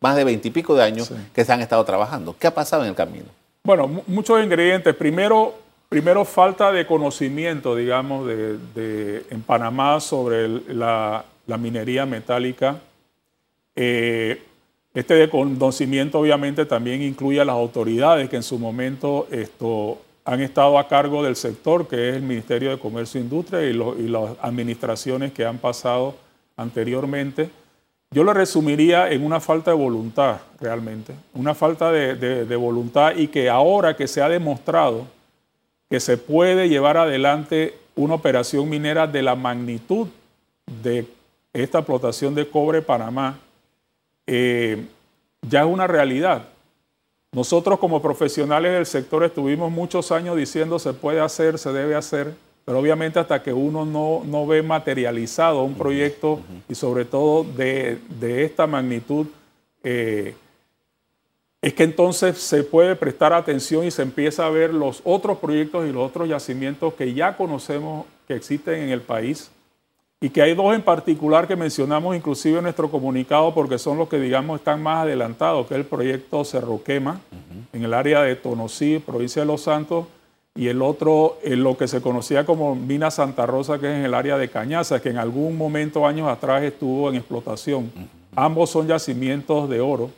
más 0.00 0.14
de 0.14 0.24
veintipico 0.24 0.74
de 0.74 0.84
años 0.84 1.10
que 1.34 1.42
se 1.42 1.52
han 1.52 1.62
estado 1.62 1.82
trabajando. 1.86 2.36
¿Qué 2.38 2.46
ha 2.46 2.54
pasado 2.54 2.82
en 2.82 2.90
el 2.90 2.94
camino? 2.94 3.24
Bueno, 3.64 4.02
muchos 4.06 4.44
ingredientes. 4.44 4.94
Primero, 4.94 5.54
Primero, 5.88 6.26
falta 6.26 6.70
de 6.70 6.84
conocimiento, 6.84 7.74
digamos, 7.74 8.26
de, 8.26 9.24
en 9.30 9.40
Panamá 9.40 10.00
sobre 10.00 10.46
la, 10.74 11.24
minería 11.58 12.04
metálica. 12.04 12.78
Eh, 13.74 14.42
este 14.92 15.14
desconocimiento 15.14 16.18
obviamente 16.18 16.66
también 16.66 17.00
incluye 17.00 17.40
a 17.40 17.44
las 17.46 17.54
autoridades 17.54 18.28
que 18.28 18.36
en 18.36 18.42
su 18.42 18.58
momento 18.58 19.28
esto, 19.30 19.98
han 20.26 20.42
estado 20.42 20.78
a 20.78 20.88
cargo 20.88 21.22
del 21.22 21.36
sector, 21.36 21.88
que 21.88 22.10
es 22.10 22.16
el 22.16 22.22
Ministerio 22.22 22.68
de 22.68 22.78
Comercio 22.78 23.18
e 23.18 23.24
Industria 23.24 23.62
y, 23.62 23.72
las 23.72 24.32
administraciones 24.42 25.32
que 25.32 25.46
han 25.46 25.56
pasado 25.56 26.16
anteriormente. 26.58 27.48
Yo 28.10 28.24
lo 28.24 28.34
resumiría 28.34 29.10
en 29.10 29.24
una 29.24 29.40
falta 29.40 29.70
de 29.70 29.78
voluntad, 29.78 30.36
realmente, 30.60 31.14
una 31.32 31.54
falta 31.54 31.90
de 31.90 32.56
voluntad 32.56 33.16
y 33.16 33.28
que 33.28 33.48
ahora 33.48 33.96
que 33.96 34.06
se 34.06 34.20
ha 34.20 34.28
demostrado 34.28 35.06
que 35.88 36.00
se 36.00 36.16
puede 36.16 36.68
llevar 36.68 36.96
adelante 36.96 37.76
una 37.96 38.14
operación 38.14 38.68
minera 38.68 39.06
de 39.06 39.22
la 39.22 39.34
magnitud 39.34 40.08
de 40.82 41.06
esta 41.52 41.78
explotación 41.78 42.34
de 42.34 42.48
cobre 42.48 42.82
Panamá, 42.82 43.38
eh, 44.26 44.86
ya 45.42 45.60
es 45.60 45.66
una 45.66 45.86
realidad. 45.86 46.48
Nosotros 47.32 47.78
como 47.78 48.00
profesionales 48.00 48.72
del 48.72 48.86
sector 48.86 49.24
estuvimos 49.24 49.70
muchos 49.70 50.12
años 50.12 50.36
diciendo 50.36 50.78
se 50.78 50.92
puede 50.92 51.20
hacer, 51.20 51.58
se 51.58 51.72
debe 51.72 51.94
hacer, 51.94 52.34
pero 52.64 52.78
obviamente 52.78 53.18
hasta 53.18 53.42
que 53.42 53.52
uno 53.52 53.84
no, 53.84 54.46
ve 54.46 54.62
materializado 54.62 55.62
un 55.62 55.74
proyecto 55.74 56.40
y 56.68 56.74
sobre 56.74 57.04
todo 57.04 57.44
de, 57.44 57.98
esta 58.20 58.66
magnitud, 58.66 59.26
eh, 59.82 60.34
es 61.60 61.74
que 61.74 61.82
entonces 61.82 62.38
se 62.38 62.62
puede 62.62 62.94
prestar 62.94 63.32
atención 63.32 63.84
y 63.84 63.90
se 63.90 64.02
empieza 64.02 64.46
a 64.46 64.50
ver 64.50 64.72
los 64.72 65.00
otros 65.04 65.38
proyectos 65.38 65.88
y 65.88 65.92
los 65.92 66.08
otros 66.08 66.28
yacimientos 66.28 66.94
que 66.94 67.14
ya 67.14 67.36
conocemos 67.36 68.06
que 68.28 68.34
existen 68.34 68.82
en 68.82 68.90
el 68.90 69.00
país. 69.00 69.50
Y 70.20 70.30
que 70.30 70.42
hay 70.42 70.54
dos 70.54 70.74
en 70.74 70.82
particular 70.82 71.46
que 71.46 71.54
mencionamos 71.54 72.16
inclusive 72.16 72.58
en 72.58 72.64
nuestro 72.64 72.90
comunicado 72.90 73.54
porque 73.54 73.78
son 73.78 73.98
los 73.98 74.08
que 74.08 74.18
digamos 74.18 74.58
están 74.58 74.82
más 74.82 75.04
adelantados, 75.04 75.66
que 75.66 75.74
es 75.74 75.80
el 75.80 75.86
proyecto 75.86 76.44
Cerro 76.44 76.82
Quema 76.82 77.20
en 77.72 77.84
el 77.84 77.94
área 77.94 78.22
de 78.22 78.34
Tonosí, 78.34 78.98
provincia 78.98 79.42
de 79.42 79.46
Los 79.46 79.62
Santos, 79.62 80.06
y 80.56 80.66
el 80.66 80.82
otro 80.82 81.38
en 81.44 81.62
lo 81.62 81.76
que 81.76 81.86
se 81.86 82.00
conocía 82.00 82.44
como 82.44 82.74
Mina 82.74 83.12
Santa 83.12 83.46
Rosa, 83.46 83.78
que 83.78 83.86
es 83.86 83.96
en 83.96 84.04
el 84.04 84.14
área 84.14 84.36
de 84.38 84.48
Cañaza, 84.48 85.00
que 85.00 85.10
en 85.10 85.18
algún 85.18 85.56
momento 85.56 86.04
años 86.04 86.28
atrás 86.28 86.64
estuvo 86.64 87.08
en 87.08 87.14
explotación. 87.14 87.92
Ambos 88.34 88.70
son 88.70 88.88
yacimientos 88.88 89.68
de 89.68 89.80
oro 89.80 90.10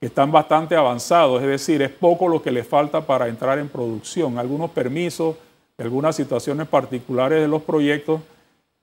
que 0.00 0.06
están 0.06 0.30
bastante 0.30 0.76
avanzados, 0.76 1.42
es 1.42 1.48
decir, 1.48 1.80
es 1.80 1.90
poco 1.90 2.28
lo 2.28 2.42
que 2.42 2.50
les 2.50 2.66
falta 2.66 3.00
para 3.00 3.28
entrar 3.28 3.58
en 3.58 3.68
producción, 3.68 4.38
algunos 4.38 4.70
permisos, 4.70 5.36
algunas 5.78 6.16
situaciones 6.16 6.68
particulares 6.68 7.40
de 7.40 7.48
los 7.48 7.62
proyectos, 7.62 8.20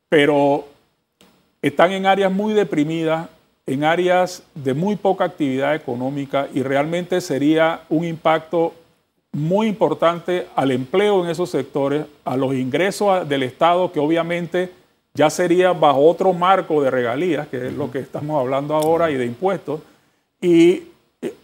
pero 0.10 0.66
están 1.62 1.92
en 1.92 2.06
áreas 2.06 2.32
muy 2.32 2.54
deprimidas, 2.54 3.30
en 3.66 3.84
áreas 3.84 4.44
de 4.56 4.74
muy 4.74 4.96
poca 4.96 5.24
actividad 5.24 5.76
económica 5.76 6.48
y 6.54 6.64
realmente 6.64 7.22
sería 7.22 7.82
un 7.90 8.04
impacto 8.04 8.74
muy 9.32 9.68
importante 9.68 10.48
al 10.56 10.72
empleo 10.72 11.24
en 11.24 11.32
esos 11.32 11.50
sectores, 11.50 12.06
a 12.26 12.38
los 12.38 12.54
ingresos 12.54 13.28
del 13.28 13.44
Estado, 13.44 13.92
que 13.92 14.00
obviamente 14.00 14.70
ya 15.16 15.30
sería 15.30 15.74
bajo 15.74 16.06
otro 16.08 16.34
marco 16.34 16.82
de 16.82 16.92
regalías, 16.92 17.48
que 17.48 17.68
es 17.68 17.74
lo 17.74 17.92
que 17.92 18.00
estamos 18.00 18.40
hablando 18.40 18.76
ahora, 18.76 19.10
y 19.10 19.16
de 19.16 19.26
impuestos, 19.26 19.82
y 20.42 20.84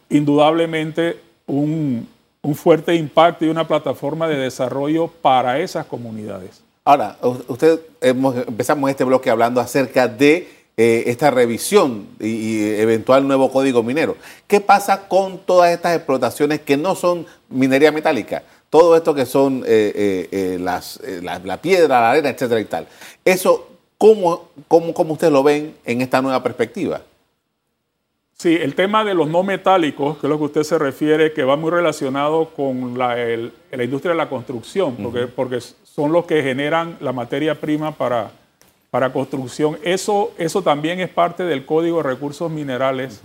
indudablemente 0.09 1.19
un, 1.47 2.07
fuerte 2.55 2.95
impacto 2.95 3.45
y 3.45 3.49
una 3.49 3.67
plataforma 3.67 4.27
de 4.27 4.35
desarrollo 4.35 5.07
para 5.07 5.59
esas 5.59 5.85
comunidades. 5.85 6.61
Ahora, 6.83 7.17
usted 7.47 7.79
empezamos 8.01 8.89
este 8.89 9.03
bloque 9.03 9.29
hablando 9.29 9.61
acerca 9.61 10.07
de 10.07 10.49
eh, 10.75 11.03
esta 11.07 11.29
revisión 11.29 12.07
y, 12.19 12.63
eventual 12.63 13.27
nuevo 13.27 13.51
código 13.51 13.83
minero. 13.83 14.15
¿Qué 14.47 14.61
pasa 14.61 15.07
con 15.07 15.39
todas 15.39 15.71
estas 15.71 15.95
explotaciones 15.95 16.61
que 16.61 16.77
no 16.77 16.95
son 16.95 17.27
minería 17.49 17.91
metálica? 17.91 18.43
Todo 18.69 18.95
esto 18.95 19.13
que 19.13 19.25
son 19.25 19.63
eh, 19.67 20.57
las, 20.59 20.99
la, 21.21 21.61
piedra, 21.61 22.01
la 22.01 22.11
arena, 22.11 22.29
etcétera 22.29 22.61
y 22.61 22.65
tal. 22.65 22.87
Eso, 23.25 23.67
¿cómo, 23.97 24.49
cómo, 24.67 24.93
cómo 24.93 25.13
ustedes 25.13 25.33
lo 25.33 25.43
ven 25.43 25.75
en 25.85 26.01
esta 26.01 26.21
nueva 26.21 26.41
perspectiva? 26.41 27.01
Sí, 28.41 28.55
el 28.55 28.73
tema 28.73 29.03
de 29.03 29.13
los 29.13 29.27
no 29.27 29.43
metálicos, 29.43 30.17
que 30.17 30.27
es 30.27 30.29
lo 30.29 30.37
que 30.37 30.45
usted 30.45 30.63
se 30.63 30.77
refiere, 30.77 31.33
que 31.33 31.43
va 31.43 31.57
muy 31.57 31.71
relacionado 31.71 32.51
con 32.55 32.97
la, 32.97 33.17
industria 33.83 34.13
de 34.13 34.17
la 34.17 34.29
construcción, 34.29 34.95
porque, 34.95 35.27
porque 35.27 35.59
son 35.59 36.13
los 36.13 36.23
que 36.23 36.41
generan 36.41 36.95
la 37.01 37.11
materia 37.11 37.59
prima 37.59 37.91
para, 37.91 38.31
para 38.91 39.11
construcción. 39.11 39.77
Eso, 39.83 40.31
eso 40.37 40.61
también 40.61 41.01
es 41.01 41.09
parte 41.09 41.43
del 41.43 41.65
Código 41.65 41.97
de 41.97 42.03
Recursos 42.03 42.49
Minerales. 42.49 43.19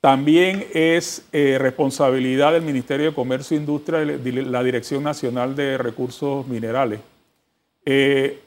También 0.00 0.64
es 0.74 1.24
eh, 1.32 1.56
responsabilidad 1.58 2.52
del 2.52 2.62
Ministerio 2.62 3.06
de 3.06 3.14
Comercio 3.16 3.56
e 3.56 3.60
Industria, 3.60 4.04
la 4.04 4.62
Dirección 4.62 5.02
Nacional 5.02 5.56
de 5.56 5.76
Recursos 5.76 6.46
Minerales. 6.46 7.00
Eh, 7.84 8.38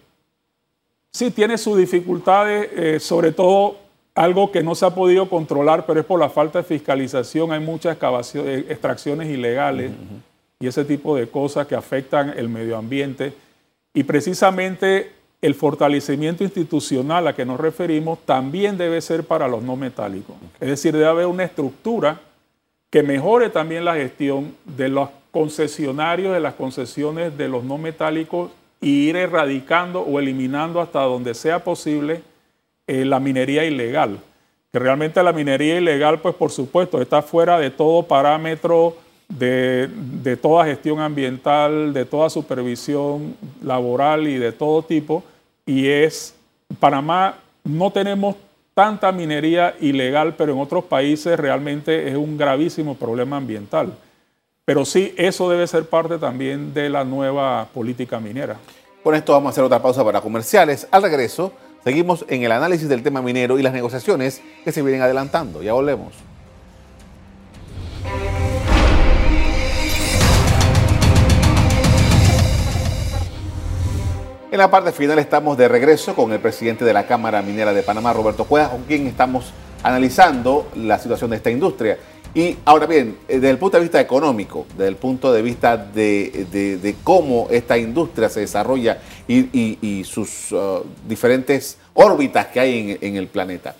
sí, 1.12 1.30
tiene 1.32 1.58
sus 1.58 1.78
dificultades, 1.78 2.70
eh, 2.74 3.00
sobre 3.02 3.34
todo 3.34 3.83
algo 4.16 4.52
que 4.52 4.62
no 4.64 4.76
se 4.76 4.86
ha 4.86 4.92
podido 4.92 5.30
controlar, 5.30 5.86
pero 5.86 6.00
es 6.00 6.06
por 6.06 6.20
la 6.20 6.30
falta 6.30 6.60
de 6.60 6.64
fiscalización. 6.64 7.52
Hay 7.52 7.60
muchas 7.60 7.98
eh, 8.36 8.66
extracciones 8.70 9.30
ilegales 9.30 9.92
y 10.60 10.68
ese 10.68 10.86
tipo 10.86 11.16
de 11.16 11.28
cosas 11.28 11.68
que 11.68 11.76
afectan 11.76 12.34
el 12.38 12.50
medio 12.50 12.78
ambiente. 12.78 13.34
Y 13.94 14.04
precisamente 14.04 15.12
el 15.42 15.56
fortalecimiento 15.56 16.44
institucional 16.44 17.28
a 17.28 17.36
que 17.36 17.46
nos 17.46 17.60
referimos 17.60 18.20
también 18.26 18.78
debe 18.78 19.02
ser 19.02 19.26
para 19.26 19.48
los 19.48 19.62
no 19.64 19.76
metálicos. 19.76 20.36
Es 20.60 20.70
decir, 20.70 20.94
debe 20.94 21.08
haber 21.08 21.26
una 21.26 21.44
estructura 21.44 22.22
que 22.90 23.04
mejore 23.04 23.50
también 23.50 23.84
la 23.84 23.96
gestión 23.96 24.56
de 24.64 24.88
los 24.88 25.10
concesionarios 25.32 26.32
de 26.32 26.40
las 26.40 26.54
concesiones 26.54 27.36
de 27.36 27.50
los 27.50 27.64
no 27.64 27.80
metálicos 27.80 28.52
e 28.80 28.88
ir 28.88 29.16
erradicando 29.16 30.02
o 30.02 30.20
eliminando 30.20 30.80
hasta 30.80 31.02
donde 31.02 31.34
sea 31.34 31.64
posible 31.64 32.22
eh, 32.88 33.06
la 33.06 33.20
minería 33.20 33.66
ilegal. 33.66 34.20
Que 34.72 34.80
realmente 34.80 35.22
la 35.22 35.34
minería 35.34 35.78
ilegal, 35.78 36.20
pues 36.20 36.36
por 36.36 36.52
supuesto, 36.52 37.02
está 37.02 37.22
fuera 37.22 37.60
de 37.60 37.70
todo 37.70 38.04
parámetro 38.04 38.98
de, 39.30 39.90
de, 40.22 40.36
toda 40.38 40.66
gestión 40.66 41.00
ambiental, 41.00 41.94
de 41.94 42.06
toda 42.06 42.30
supervisión 42.30 43.36
laboral 43.62 44.28
y 44.28 44.38
de 44.38 44.52
todo 44.52 44.84
tipo. 44.84 45.24
Y 45.66 45.88
es, 45.88 46.36
Panamá 46.80 47.36
no 47.64 47.92
tenemos 47.92 48.36
tanta 48.74 49.12
minería 49.12 49.76
ilegal, 49.80 50.36
pero 50.36 50.54
en 50.54 50.60
otros 50.60 50.84
países 50.86 51.40
realmente 51.40 52.10
es 52.10 52.16
un 52.16 52.38
gravísimo 52.38 52.96
problema 52.96 53.38
ambiental. 53.38 53.94
Pero 54.66 54.86
sí, 54.86 55.14
eso 55.18 55.50
debe 55.50 55.68
ser 55.68 55.86
parte 55.86 56.18
también 56.18 56.74
de 56.74 56.90
la 56.90 57.04
nueva 57.04 57.68
política 57.74 58.20
minera. 58.20 58.58
Con 59.04 59.14
esto 59.14 59.34
vamos 59.34 59.48
a 59.48 59.52
hacer 59.52 59.64
otra 59.64 59.82
pausa 59.82 60.04
para 60.04 60.22
comerciales. 60.22 60.88
Al 60.90 61.04
regreso, 61.04 61.52
Seguimos 61.84 62.24
en 62.30 62.44
el 62.44 62.52
análisis 62.54 62.88
del 62.88 63.04
tema 63.04 63.22
minero 63.22 63.60
y 63.60 63.62
las 63.62 63.74
negociaciones 63.74 64.42
que 64.64 64.72
se 64.72 64.82
vienen 64.82 65.02
adelantando. 65.02 65.62
Ya 65.62 65.74
volvemos. 65.74 66.14
En 74.50 74.60
la 74.60 74.70
parte 74.70 74.92
final 74.92 75.20
estamos 75.20 75.58
de 75.58 75.68
regreso 75.68 76.16
con 76.16 76.32
el 76.32 76.40
presidente 76.40 76.86
de 76.86 76.94
la 76.94 77.06
Cámara 77.06 77.42
Minera 77.42 77.74
de 77.74 77.84
Panamá, 77.84 78.14
Roberto 78.14 78.46
Cuevas, 78.46 78.70
con 78.70 78.84
quien 78.84 79.08
estamos 79.08 79.52
analizando 79.82 80.70
la 80.76 81.00
situación 81.00 81.32
de 81.32 81.38
esta 81.38 81.50
industria. 81.50 81.98
Y 82.36 82.58
ahora 82.66 82.88
bien, 82.88 83.18
eh, 83.28 83.36
desde 83.36 83.52
el 83.52 83.60
punto 83.60 83.78
de 83.78 83.84
vista 83.84 84.02
económico, 84.02 84.66
desde 84.72 84.88
el 84.88 84.96
punto 84.96 85.32
de 85.32 85.42
vista 85.44 85.78
de, 85.78 86.96
cómo 87.04 87.48
esta 87.52 87.78
industria 87.78 88.28
se 88.28 88.40
desarrolla 88.40 89.00
y, 89.28 90.04
sus 90.04 90.52
uh, 90.52 90.84
diferentes 91.08 91.78
órbitas 91.94 92.48
que 92.48 92.60
hay 92.60 92.98
en, 93.00 93.16
el 93.18 93.28
planeta, 93.28 93.76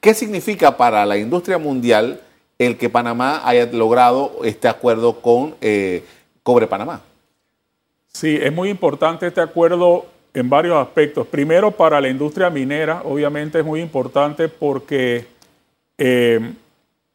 ¿qué 0.00 0.14
significa 0.14 0.76
para 0.76 1.04
la 1.04 1.16
industria 1.16 1.58
mundial 1.58 2.20
el 2.58 2.76
que 2.76 2.88
Panamá 2.88 3.42
haya 3.44 3.66
logrado 3.66 4.38
este 4.44 4.68
acuerdo 4.68 5.20
con 5.20 5.56
eh, 5.60 6.04
Cobre 6.44 6.68
Panamá? 6.68 7.02
Sí, 8.06 8.38
es 8.40 8.52
muy 8.52 8.70
importante 8.70 9.26
este 9.26 9.40
acuerdo 9.40 10.06
en 10.32 10.48
varios 10.48 10.76
aspectos. 10.76 11.26
Primero, 11.26 11.72
para 11.72 12.00
la 12.00 12.08
industria 12.08 12.50
minera, 12.50 13.02
obviamente 13.04 13.58
es 13.58 13.64
muy 13.64 13.80
importante 13.80 14.48
porque... 14.48 15.26
Eh, 15.98 16.52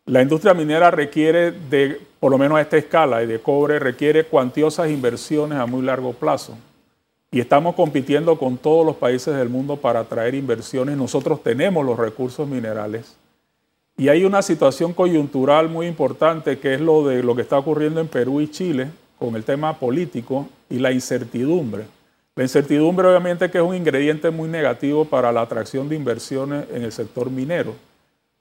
la 0.06 0.22
industria 0.22 0.54
minera 0.54 0.90
requiere 0.92 1.52
de, 1.52 2.02
por 2.20 2.32
lo 2.32 2.38
menos 2.38 2.58
a 2.58 2.62
esta 2.62 2.78
escala, 2.78 3.24
y 3.24 3.28
de 3.28 3.40
cobre, 3.40 3.80
requiere 3.80 4.26
cuantiosas 4.26 4.90
inversiones 4.90 5.60
a 5.60 5.66
muy 5.66 5.84
largo 5.84 6.14
plazo. 6.14 6.58
Y 7.32 7.40
estamos 7.40 7.76
compitiendo 7.76 8.38
con 8.38 8.58
todos 8.58 8.86
los 8.86 8.98
países 8.98 9.36
del 9.36 9.48
mundo 9.48 9.78
para 9.78 10.02
atraer 10.02 10.36
inversiones. 10.36 10.98
Nosotros 10.98 11.42
tenemos 11.42 11.86
los 11.86 11.98
recursos 11.98 12.48
minerales. 12.48 13.16
Y 13.96 14.10
hay 14.10 14.26
una 14.26 14.42
situación 14.42 14.94
coyuntural 14.94 15.70
muy 15.70 15.88
importante 15.88 16.60
que 16.60 16.74
es 16.74 16.82
lo 16.82 17.08
de 17.08 17.24
lo 17.24 17.36
que 17.36 17.44
está 17.44 17.58
ocurriendo 17.58 18.02
en 18.02 18.08
Perú 18.08 18.42
y 18.42 18.50
Chile 18.50 18.90
con 19.18 19.36
el 19.36 19.44
tema 19.44 19.78
político 19.78 20.50
y 20.70 20.80
la 20.80 20.92
incertidumbre. 20.92 21.86
La 22.36 22.44
incertidumbre 22.44 23.08
obviamente 23.08 23.52
que 23.52 23.60
es 23.60 23.64
un 23.64 23.76
ingrediente 23.76 24.32
muy 24.32 24.50
negativo 24.50 25.06
para 25.06 25.32
la 25.32 25.42
atracción 25.42 25.88
de 25.88 25.96
inversiones 25.96 26.66
en 26.74 26.84
el 26.84 26.92
sector 26.92 27.30
minero. 27.30 27.76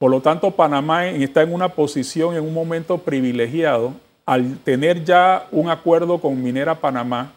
Por 0.00 0.10
lo 0.10 0.22
tanto, 0.22 0.52
Panamá 0.52 1.08
está 1.08 1.42
en 1.42 1.52
una 1.52 1.68
posición, 1.68 2.34
en 2.34 2.42
un 2.42 2.54
momento 2.54 2.96
privilegiado, 2.96 3.92
al 4.24 4.56
tener 4.60 5.04
ya 5.04 5.46
un 5.50 5.68
acuerdo 5.68 6.16
con 6.16 6.42
Minera 6.42 6.74
Panamá. 6.76 7.32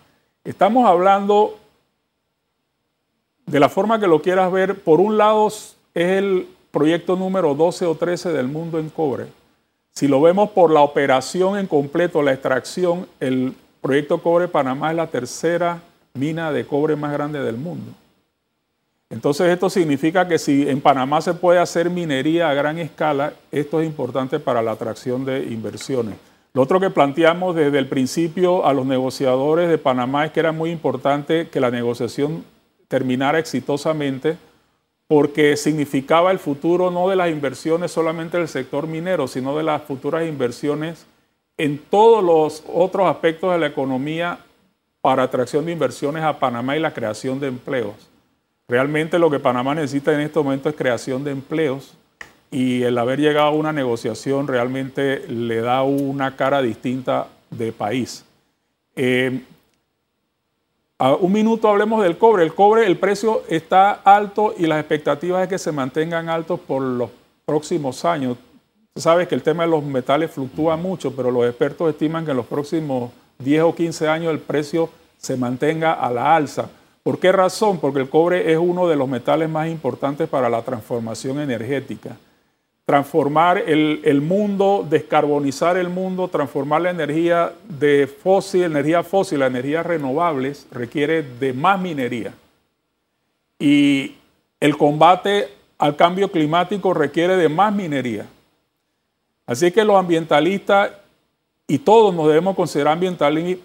Estamos 0.45 0.87
hablando, 0.87 1.57
de 3.45 3.59
la 3.59 3.67
forma 3.67 3.99
que 3.99 4.07
lo 4.07 4.21
quieras 4.21 4.49
ver, 4.49 4.81
por 4.81 5.01
un 5.01 5.17
lado 5.17 5.49
es 5.49 5.75
el 5.93 6.47
proyecto 6.71 7.17
número 7.17 7.53
12 7.53 7.85
o 7.85 7.95
13 7.95 8.31
del 8.31 8.47
mundo 8.47 8.79
en 8.79 8.89
cobre. 8.89 9.25
Si 9.91 10.07
lo 10.07 10.21
vemos 10.21 10.51
por 10.51 10.71
la 10.71 10.83
operación 10.83 11.57
en 11.57 11.67
completo, 11.67 12.21
la 12.21 12.31
extracción, 12.31 13.09
el 13.19 13.53
proyecto 13.81 14.23
Cobre 14.23 14.47
Panamá 14.47 14.91
es 14.91 14.95
la 14.95 15.07
tercera 15.07 15.81
mina 16.13 16.53
de 16.53 16.65
cobre 16.65 16.95
más 16.95 17.11
grande 17.11 17.41
del 17.41 17.57
mundo. 17.57 17.91
Entonces 19.13 19.47
esto 19.49 19.69
significa 19.69 20.27
que 20.27 20.39
si 20.39 20.67
en 20.67 20.81
Panamá 20.81 21.21
se 21.21 21.35
puede 21.35 21.59
hacer 21.59 21.87
minería 21.87 22.49
a 22.49 22.55
gran 22.55 22.79
escala, 22.79 23.33
esto 23.51 23.79
es 23.79 23.85
importante 23.85 24.39
para 24.39 24.63
la 24.63 24.71
atracción 24.71 25.23
de 25.23 25.43
inversiones. 25.43 26.15
Lo 26.51 26.63
otro 26.63 26.79
que 26.79 26.89
planteamos 26.89 27.55
desde 27.55 27.77
el 27.77 27.87
principio 27.87 28.65
a 28.65 28.73
los 28.73 28.87
negociadores 28.87 29.69
de 29.69 29.77
Panamá 29.77 30.25
es 30.25 30.31
que 30.31 30.39
era 30.39 30.51
muy 30.51 30.71
importante 30.71 31.47
que 31.49 31.59
la 31.59 31.69
negociación 31.69 32.43
terminara 32.87 33.37
exitosamente 33.37 34.35
porque 35.07 35.57
significaba 35.57 36.31
el 36.31 36.39
futuro 36.39 36.89
no 36.89 37.07
de 37.07 37.15
las 37.15 37.29
inversiones 37.29 37.91
solamente 37.91 38.39
del 38.39 38.47
sector 38.47 38.87
minero, 38.87 39.27
sino 39.27 39.55
de 39.55 39.61
las 39.61 39.83
futuras 39.83 40.27
inversiones 40.27 41.05
en 41.57 41.77
todos 41.77 42.23
los 42.23 42.63
otros 42.73 43.07
aspectos 43.07 43.51
de 43.51 43.59
la 43.59 43.67
economía 43.67 44.39
para 45.01 45.21
atracción 45.21 45.67
de 45.67 45.71
inversiones 45.71 46.23
a 46.23 46.39
Panamá 46.39 46.75
y 46.75 46.79
la 46.79 46.95
creación 46.95 47.39
de 47.39 47.49
empleos. 47.49 48.09
Realmente 48.67 49.19
lo 49.19 49.29
que 49.29 49.39
Panamá 49.39 49.75
necesita 49.75 50.13
en 50.13 50.21
este 50.21 50.39
momento 50.39 50.69
es 50.69 50.75
creación 50.75 51.23
de 51.23 51.31
empleos 51.31 51.97
y 52.49 52.83
el 52.83 52.97
haber 52.97 53.19
llegado 53.19 53.47
a 53.47 53.51
una 53.51 53.73
negociación 53.73 54.47
realmente 54.47 55.27
le 55.27 55.59
da 55.61 55.83
una 55.83 56.35
cara 56.35 56.61
distinta 56.61 57.27
de 57.49 57.71
país. 57.71 58.25
Eh, 58.95 59.41
un 61.19 61.31
minuto 61.33 61.67
hablemos 61.67 62.03
del 62.03 62.17
cobre. 62.17 62.43
El 62.43 62.53
cobre, 62.53 62.85
el 62.85 62.97
precio 62.97 63.43
está 63.49 63.91
alto 63.91 64.53
y 64.57 64.65
las 64.65 64.79
expectativas 64.79 65.43
es 65.43 65.49
que 65.49 65.57
se 65.57 65.71
mantengan 65.71 66.29
altos 66.29 66.59
por 66.59 66.81
los 66.81 67.09
próximos 67.45 68.05
años. 68.05 68.37
Sabes 68.95 69.27
que 69.27 69.35
el 69.35 69.43
tema 69.43 69.63
de 69.63 69.69
los 69.69 69.83
metales 69.83 70.31
fluctúa 70.31 70.77
mucho, 70.77 71.13
pero 71.13 71.31
los 71.31 71.45
expertos 71.45 71.89
estiman 71.89 72.23
que 72.23 72.31
en 72.31 72.37
los 72.37 72.45
próximos 72.45 73.11
10 73.39 73.63
o 73.63 73.75
15 73.75 74.07
años 74.07 74.31
el 74.31 74.39
precio 74.39 74.89
se 75.17 75.35
mantenga 75.35 75.93
a 75.93 76.09
la 76.11 76.35
alza 76.35 76.69
¿Por 77.03 77.19
qué 77.19 77.33
razón? 77.33 77.79
Porque 77.79 77.99
el 77.99 78.09
cobre 78.09 78.51
es 78.51 78.57
uno 78.57 78.87
de 78.87 78.95
los 78.95 79.09
metales 79.09 79.49
más 79.49 79.67
importantes 79.67 80.29
para 80.29 80.49
la 80.49 80.61
transformación 80.61 81.41
energética. 81.41 82.15
Transformar 82.85 83.57
el, 83.57 84.21
mundo, 84.21 84.85
descarbonizar 84.89 85.75
el 85.75 85.89
mundo, 85.89 86.29
transformar 86.29 86.81
la 86.81 86.91
energía 86.91 87.53
de 87.67 88.07
fósil, 88.07 88.63
energía 88.63 89.03
fósil 89.03 89.41
a 89.41 89.47
energías 89.47 89.85
renovables 89.85 90.65
requiere 90.71 91.23
de 91.23 91.51
más 91.51 91.79
minería. 91.79 92.33
Y 93.59 94.15
el 94.61 94.77
combate 94.77 95.49
al 95.77 95.97
cambio 95.97 96.31
climático 96.31 96.93
requiere 96.93 97.35
de 97.35 97.49
más 97.49 97.73
minería. 97.73 98.25
Así 99.45 99.71
que 99.71 99.83
los 99.83 99.97
ambientalistas, 99.97 100.91
y 101.67 101.79
todos 101.79 102.13
nos 102.13 102.27
debemos 102.27 102.55
considerar 102.55 102.97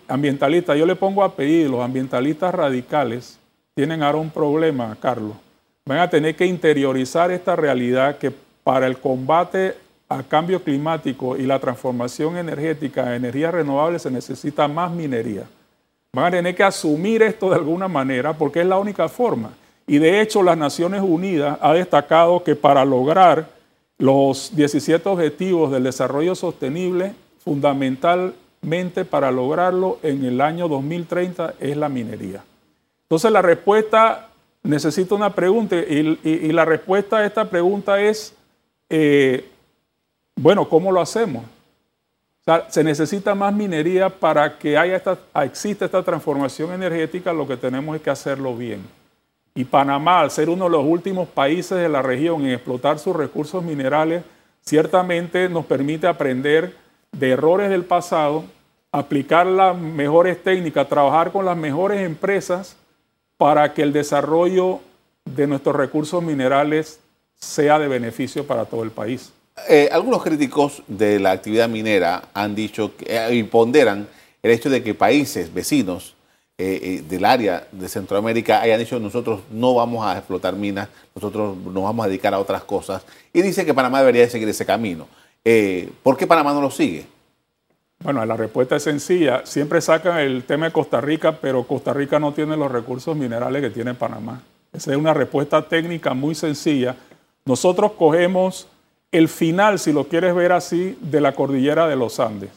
ambientalistas, 0.09 0.79
yo 0.79 0.87
le 0.87 0.97
pongo 0.97 1.25
a 1.25 1.35
pedir, 1.35 1.69
los 1.69 1.81
ambientalistas 1.81 2.55
radicales 2.55 3.39
tienen 3.75 4.03
ahora 4.03 4.19
un 4.19 4.31
problema, 4.31 4.97
Carlos. 5.01 5.37
Van 5.85 5.99
a 5.99 6.11
tener 6.11 6.37
que 6.37 6.47
interiorizar 6.47 7.31
esta 7.31 7.57
realidad 7.57 8.19
que 8.19 8.33
para 8.63 8.87
el 8.87 8.99
combate 8.99 9.75
al 10.09 10.27
cambio 10.27 10.63
climático 10.63 11.37
y 11.37 11.43
la 11.43 11.59
transformación 11.59 12.37
energética 12.37 13.05
a 13.05 13.17
energías 13.17 13.53
renovables 13.53 14.03
se 14.03 14.11
necesita 14.11 14.69
más 14.69 14.91
minería. 14.91 15.45
Van 16.13 16.27
a 16.27 16.31
tener 16.31 16.55
que 16.55 16.65
asumir 16.65 17.23
esto 17.23 17.51
de 17.51 17.57
alguna 17.57 17.89
manera 17.89 18.33
porque 18.33 18.61
es 18.61 18.67
la 18.67 18.79
única 18.79 19.09
forma. 19.09 19.51
Y 19.87 19.99
de 19.99 20.21
hecho 20.21 20.43
las 20.43 20.57
Naciones 20.57 21.03
Unidas 21.03 21.59
ha 21.61 21.73
destacado 21.73 22.43
que 22.43 22.55
para 22.55 22.85
lograr 22.85 23.49
los 23.99 24.55
17 24.55 25.09
objetivos 25.09 25.71
del 25.71 25.85
desarrollo 25.85 26.35
sostenible, 26.35 27.15
fundamentalmente 27.49 29.07
para 29.07 29.31
lograrlo 29.31 29.99
en 30.03 30.23
el 30.23 30.43
año 30.43 30.69
2030 30.69 31.55
es 31.59 31.79
la 31.79 31.89
minería. 31.89 32.45
Entonces 33.05 33.33
la 33.33 33.41
respuesta 33.41 34.29
necesita 34.63 35.15
una 35.15 35.35
pregunta 35.35 35.75
y, 35.77 36.53
la 36.53 36.67
respuesta 36.67 37.17
a 37.17 37.25
esta 37.25 37.49
pregunta 37.49 38.03
es, 38.03 38.35
eh, 38.91 39.49
bueno, 40.37 40.69
¿cómo 40.69 40.93
lo 40.93 41.01
hacemos? 41.01 41.45
se 42.71 42.83
necesita 42.83 43.35
más 43.35 43.53
minería 43.53 44.09
para 44.09 44.59
que 44.59 44.79
haya 44.79 44.97
esta, 44.97 45.19
exista 45.45 45.85
esta 45.85 46.03
transformación 46.03 46.73
energética, 46.73 47.31
lo 47.31 47.47
que 47.47 47.59
tenemos 47.59 47.95
es 47.97 48.01
que 48.01 48.09
hacerlo 48.09 48.57
bien. 48.57 48.83
Y 49.55 49.65
Panamá, 49.65 50.21
al 50.21 50.31
ser 50.31 50.49
uno 50.49 50.65
de 50.65 50.71
los 50.71 50.85
últimos 50.85 51.29
países 51.29 51.77
de 51.77 51.91
la 51.91 52.01
región 52.01 52.47
en 52.47 52.53
explotar 52.53 52.99
sus 52.99 53.15
recursos 53.15 53.63
minerales, 53.63 54.23
ciertamente 54.63 55.47
nos 55.51 55.67
permite 55.67 56.07
aprender 56.07 56.88
de 57.13 57.31
errores 57.31 57.71
del 57.71 57.85
pasado, 57.85 58.45
aplicar 58.93 59.47
las 59.47 59.77
mejores 59.77 60.43
técnicas, 60.43 60.89
trabajar 60.89 61.33
con 61.33 61.45
las 61.45 61.57
mejores 61.57 62.01
empresas 62.01 62.77
para 63.37 63.75
que 63.75 63.83
el 63.83 63.93
desarrollo 63.93 64.81
de 65.25 65.47
nuestros 65.47 65.77
recursos 65.77 66.23
minerales 66.23 67.01
sea 67.35 67.79
de 67.79 67.89
beneficio 67.89 68.47
para 68.47 68.65
todo 68.65 68.83
el 68.83 68.91
país. 68.91 69.33
Eh, 69.69 69.89
algunos 69.93 70.23
críticos 70.23 70.83
de 70.87 71.19
la 71.19 71.33
actividad 71.33 71.69
minera 71.69 72.29
han 72.33 72.55
dicho 72.55 72.93
eh, 73.01 73.29
y 73.33 73.43
ponderan 73.43 74.09
el 74.43 74.51
hecho 74.51 74.71
de 74.71 74.83
que 74.83 74.95
países 74.95 75.53
vecinos 75.53 76.15
eh, 76.61 76.81
eh, 76.83 77.05
del 77.09 77.25
área 77.25 77.69
de 77.71 77.89
Centroamérica 77.89 78.61
hayan 78.61 78.81
dicho 78.81 78.99
nosotros 78.99 79.43
no 79.49 79.75
vamos 79.75 80.05
a 80.05 80.19
explotar 80.19 80.57
minas, 80.57 80.89
nosotros 81.15 81.57
nos 81.57 81.85
vamos 81.85 82.05
a 82.05 82.09
dedicar 82.09 82.35
a 82.35 82.41
otras 82.41 82.65
cosas. 82.65 83.05
Y 83.33 83.43
dice 83.43 83.65
que 83.65 83.73
Panamá 83.73 84.01
debería 84.01 84.29
seguir 84.29 84.49
ese 84.49 84.67
camino. 84.67 85.07
Eh, 85.51 85.91
¿Por 86.03 86.15
qué 86.15 86.27
Panamá 86.27 86.53
no 86.53 86.61
lo 86.61 86.71
sigue? 86.71 87.07
Bueno, 88.05 88.23
la 88.27 88.37
respuesta 88.37 88.77
es 88.77 88.83
sencilla. 88.83 89.47
Siempre 89.47 89.81
sacan 89.81 90.19
el 90.19 90.45
tema 90.45 90.67
de 90.67 90.73
Costa 90.73 91.01
Rica, 91.01 91.39
pero 91.41 91.63
Costa 91.63 91.95
Rica 91.95 92.19
no 92.19 92.35
tiene 92.35 92.55
los 92.55 92.71
recursos 92.71 93.17
minerales 93.17 93.63
que 93.63 93.71
tiene 93.71 93.95
Panamá. 93.95 94.43
Esa 94.75 94.91
es 94.91 94.99
una 94.99 95.15
respuesta 95.15 95.67
técnica 95.67 96.13
muy 96.13 96.35
sencilla. 96.35 96.97
Nosotros 97.47 97.93
cogemos 97.93 98.69
el 99.11 99.27
final, 99.27 99.79
si 99.79 99.91
lo 99.91 100.05
quieres 100.05 100.35
ver 100.35 100.53
así, 100.53 100.99
de 101.01 101.23
la 101.23 101.33
cordillera 101.33 101.89
de 101.89 101.97
los 101.97 102.21
Andes. 102.21 102.51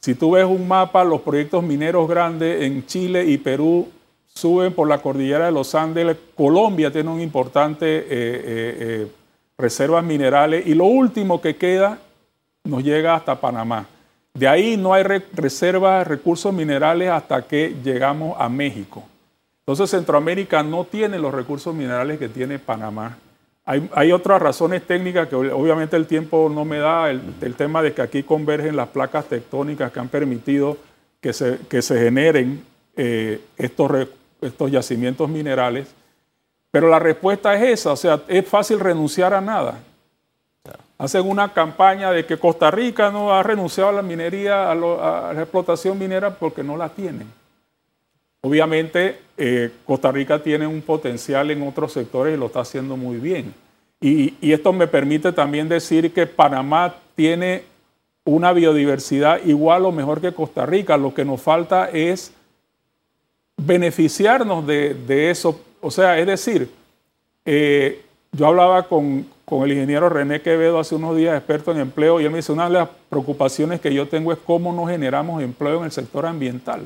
Si 0.00 0.14
tú 0.14 0.30
ves 0.30 0.46
un 0.46 0.66
mapa, 0.66 1.04
los 1.04 1.20
proyectos 1.20 1.62
mineros 1.62 2.08
grandes 2.08 2.62
en 2.62 2.86
Chile 2.86 3.26
y 3.26 3.36
Perú 3.36 3.90
suben 4.24 4.72
por 4.72 4.88
la 4.88 5.02
cordillera 5.02 5.44
de 5.44 5.52
los 5.52 5.74
Andes. 5.74 6.16
Colombia 6.34 6.90
tiene 6.90 7.10
un 7.10 7.20
importante 7.20 7.98
eh, 7.98 8.04
eh, 8.08 8.76
eh, 8.80 9.06
reservas 9.58 10.02
minerales 10.02 10.66
y 10.66 10.72
lo 10.72 10.86
último 10.86 11.38
que 11.38 11.56
queda 11.56 11.98
nos 12.64 12.82
llega 12.82 13.14
hasta 13.14 13.40
Panamá. 13.40 13.86
De 14.34 14.48
ahí 14.48 14.76
no 14.76 14.94
hay 14.94 15.02
reservas 15.02 16.00
de 16.00 16.04
recursos 16.04 16.52
minerales 16.52 17.10
hasta 17.10 17.42
que 17.42 17.74
llegamos 17.82 18.36
a 18.38 18.48
México. 18.48 19.04
Entonces 19.60 19.90
Centroamérica 19.90 20.62
no 20.62 20.84
tiene 20.84 21.18
los 21.18 21.34
recursos 21.34 21.74
minerales 21.74 22.18
que 22.18 22.28
tiene 22.28 22.58
Panamá. 22.58 23.18
Hay, 23.64 24.10
otras 24.10 24.42
razones 24.42 24.82
técnicas 24.82 25.28
que 25.28 25.36
obviamente 25.36 25.96
el 25.96 26.08
tiempo 26.08 26.50
no 26.52 26.64
me 26.64 26.78
da, 26.78 27.10
el, 27.10 27.54
tema 27.56 27.80
de 27.80 27.92
que 27.92 28.02
aquí 28.02 28.24
convergen 28.24 28.74
las 28.74 28.88
placas 28.88 29.26
tectónicas 29.26 29.92
que 29.92 30.00
han 30.00 30.08
permitido 30.08 30.76
que 31.20 31.32
se, 31.32 31.58
que 31.68 31.80
se 31.80 31.96
generen 31.96 32.64
eh, 32.96 33.40
estos, 33.56 34.08
estos 34.40 34.68
yacimientos 34.68 35.28
minerales. 35.28 35.94
Pero 36.72 36.88
la 36.88 36.98
respuesta 36.98 37.54
es 37.54 37.80
esa, 37.80 37.92
o 37.92 37.96
sea, 37.96 38.20
es 38.26 38.48
fácil 38.48 38.80
renunciar 38.80 39.32
a 39.32 39.40
nada. 39.40 39.78
Hacen 41.02 41.28
una 41.28 41.52
campaña 41.52 42.12
de 42.12 42.24
que 42.24 42.36
Costa 42.36 42.70
Rica 42.70 43.10
no 43.10 43.34
ha 43.34 43.42
renunciado 43.42 43.90
a 43.90 43.92
la 43.92 44.02
minería, 44.02 44.70
a, 44.70 44.74
la 44.76 45.40
explotación 45.40 45.98
minera 45.98 46.30
porque 46.32 46.62
no 46.62 46.76
la 46.76 46.90
tienen. 46.90 47.26
Obviamente, 48.40 49.18
eh, 49.36 49.72
Costa 49.84 50.12
Rica 50.12 50.40
tiene 50.40 50.64
un 50.64 50.80
potencial 50.80 51.50
en 51.50 51.66
otros 51.66 51.92
sectores 51.92 52.36
y 52.36 52.38
lo 52.38 52.46
está 52.46 52.60
haciendo 52.60 52.96
muy 52.96 53.16
bien. 53.16 53.52
Y, 54.00 54.52
esto 54.52 54.72
me 54.72 54.86
permite 54.86 55.32
también 55.32 55.68
decir 55.68 56.12
que 56.12 56.28
Panamá 56.28 56.94
tiene 57.16 57.64
una 58.24 58.52
biodiversidad 58.52 59.44
igual 59.44 59.86
o 59.86 59.90
mejor 59.90 60.20
que 60.20 60.30
Costa 60.30 60.66
Rica. 60.66 60.96
Lo 60.96 61.12
que 61.12 61.24
nos 61.24 61.42
falta 61.42 61.90
es 61.90 62.32
beneficiarnos 63.56 64.64
de, 64.68 65.30
eso. 65.32 65.60
O 65.80 65.90
sea, 65.90 66.16
es 66.16 66.28
decir, 66.28 66.70
eh, 67.44 68.02
yo 68.32 68.46
hablaba 68.46 68.84
con, 68.84 69.26
con, 69.44 69.62
el 69.64 69.72
ingeniero 69.72 70.08
René 70.08 70.40
Quevedo 70.40 70.78
hace 70.78 70.94
unos 70.94 71.16
días, 71.16 71.36
experto 71.36 71.70
en 71.70 71.78
empleo, 71.78 72.20
y 72.20 72.24
él 72.24 72.30
me 72.30 72.38
dice, 72.38 72.52
una 72.52 72.64
de 72.64 72.74
las 72.74 72.88
preocupaciones 73.08 73.80
que 73.80 73.92
yo 73.92 74.08
tengo 74.08 74.32
es 74.32 74.38
cómo 74.38 74.72
no 74.72 74.86
generamos 74.86 75.42
empleo 75.42 75.78
en 75.78 75.84
el 75.84 75.92
sector 75.92 76.24
ambiental. 76.24 76.82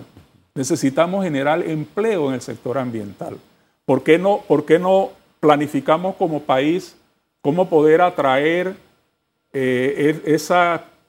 Necesitamos 0.54 1.24
generar 1.24 1.62
empleo 1.62 2.28
en 2.28 2.34
el 2.34 2.40
sector 2.40 2.78
ambiental. 2.78 3.36
¿Por 3.84 4.02
qué 4.02 4.18
no, 4.18 4.40
por 4.48 4.64
qué 4.64 4.78
no 4.78 5.10
planificamos 5.40 6.16
como 6.16 6.42
país 6.42 6.96
cómo 7.46 7.68
poder 7.68 8.00
atraer 8.00 8.74
eh, 9.52 10.20
e, 10.26 10.34
ese 10.34 10.54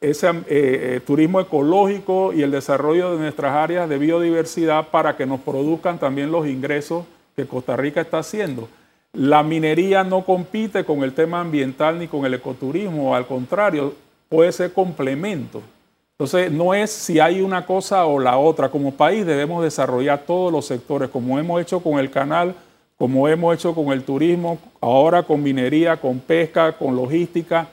eh, 0.02 0.44
eh, 0.50 1.02
turismo 1.04 1.40
ecológico 1.40 2.32
y 2.32 2.44
el 2.44 2.52
desarrollo 2.52 3.14
de 3.14 3.18
nuestras 3.18 3.56
áreas 3.56 3.90
de 3.90 3.98
biodiversidad 3.98 4.90
para 4.90 5.18
que 5.18 5.26
nos 5.26 5.40
produzcan 5.40 5.98
también 5.98 6.32
los 6.32 6.46
ingresos 6.46 7.06
que 7.36 7.48
Costa 7.48 7.76
Rica 7.76 8.02
está 8.02 8.20
haciendo? 8.20 8.70
La 9.14 9.44
minería 9.44 10.04
no 10.04 10.24
compite 10.24 10.84
con 10.84 11.04
el 11.04 11.14
tema 11.14 11.42
ambiental 11.42 11.98
ni 11.98 12.08
con 12.08 12.26
el 12.26 12.36
ecoturismo, 12.36 13.16
al 13.16 13.26
contrario, 13.26 13.96
puede 14.30 14.52
ser 14.52 14.74
complemento. 14.74 15.62
Entonces, 16.20 16.52
no 16.52 16.74
es 16.74 16.92
si 16.92 17.20
hay 17.20 17.42
una 17.42 17.66
cosa 17.66 18.06
o 18.06 18.20
la 18.20 18.38
otra. 18.38 18.70
Como 18.70 18.92
país 18.92 19.26
debemos 19.26 19.64
desarrollar 19.64 20.24
todos 20.26 20.52
los 20.52 20.66
sectores, 20.66 21.10
como 21.10 21.38
hemos 21.38 21.62
hecho 21.62 21.80
con 21.80 22.00
el 22.00 22.10
canal, 22.10 22.56
como 22.98 23.28
hemos 23.28 23.54
hecho 23.54 23.76
con 23.76 23.92
el 23.92 24.04
turismo, 24.04 24.58
ahora 24.82 25.22
con 25.22 25.44
minería, 25.44 25.98
con 25.98 26.20
pesca, 26.20 26.72
con 26.72 26.96
logística, 26.96 27.68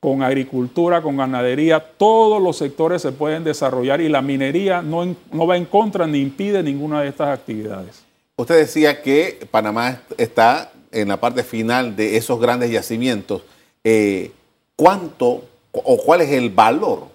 con 0.00 0.22
agricultura, 0.22 1.02
con 1.02 1.18
ganadería. 1.18 1.78
Todos 1.78 2.42
los 2.42 2.56
sectores 2.56 3.02
se 3.02 3.12
pueden 3.12 3.44
desarrollar 3.44 4.00
y 4.00 4.08
la 4.08 4.22
minería 4.22 4.80
no, 4.80 5.04
no 5.32 5.46
va 5.46 5.56
en 5.56 5.66
contra 5.66 6.06
ni 6.06 6.20
impide 6.20 6.62
ninguna 6.62 7.02
de 7.02 7.08
estas 7.08 7.28
actividades. 7.28 8.03
Usted 8.36 8.56
decía 8.56 9.00
que 9.00 9.46
Panamá 9.50 10.00
está 10.18 10.72
en 10.90 11.08
la 11.08 11.20
parte 11.20 11.42
final 11.42 11.94
de 11.94 12.16
esos 12.16 12.40
grandes 12.40 12.70
yacimientos. 12.70 13.42
Eh, 13.82 14.32
¿Cuánto 14.76 15.44
o 15.72 15.96
cuál 16.04 16.20
es 16.20 16.30
el 16.30 16.50
valor 16.50 17.08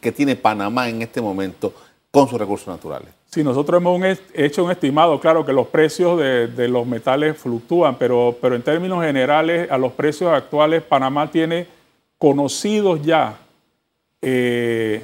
que 0.00 0.12
tiene 0.12 0.36
Panamá 0.36 0.88
en 0.88 1.02
este 1.02 1.20
momento 1.20 1.72
con 2.10 2.28
sus 2.28 2.38
recursos 2.38 2.68
naturales? 2.68 3.08
Sí, 3.26 3.42
nosotros 3.42 3.80
hemos 3.80 4.18
hecho 4.34 4.64
un 4.64 4.70
estimado, 4.70 5.18
claro 5.18 5.44
que 5.46 5.54
los 5.54 5.66
precios 5.68 6.18
de, 6.18 6.68
los 6.68 6.86
metales 6.86 7.38
fluctúan, 7.38 7.96
pero, 7.96 8.36
pero 8.42 8.54
en 8.54 8.62
términos 8.62 9.02
generales, 9.02 9.70
a 9.70 9.78
los 9.78 9.92
precios 9.92 10.30
actuales, 10.30 10.82
Panamá 10.82 11.30
tiene 11.30 11.66
conocidos 12.18 13.00
ya 13.02 13.38
eh, 14.20 15.02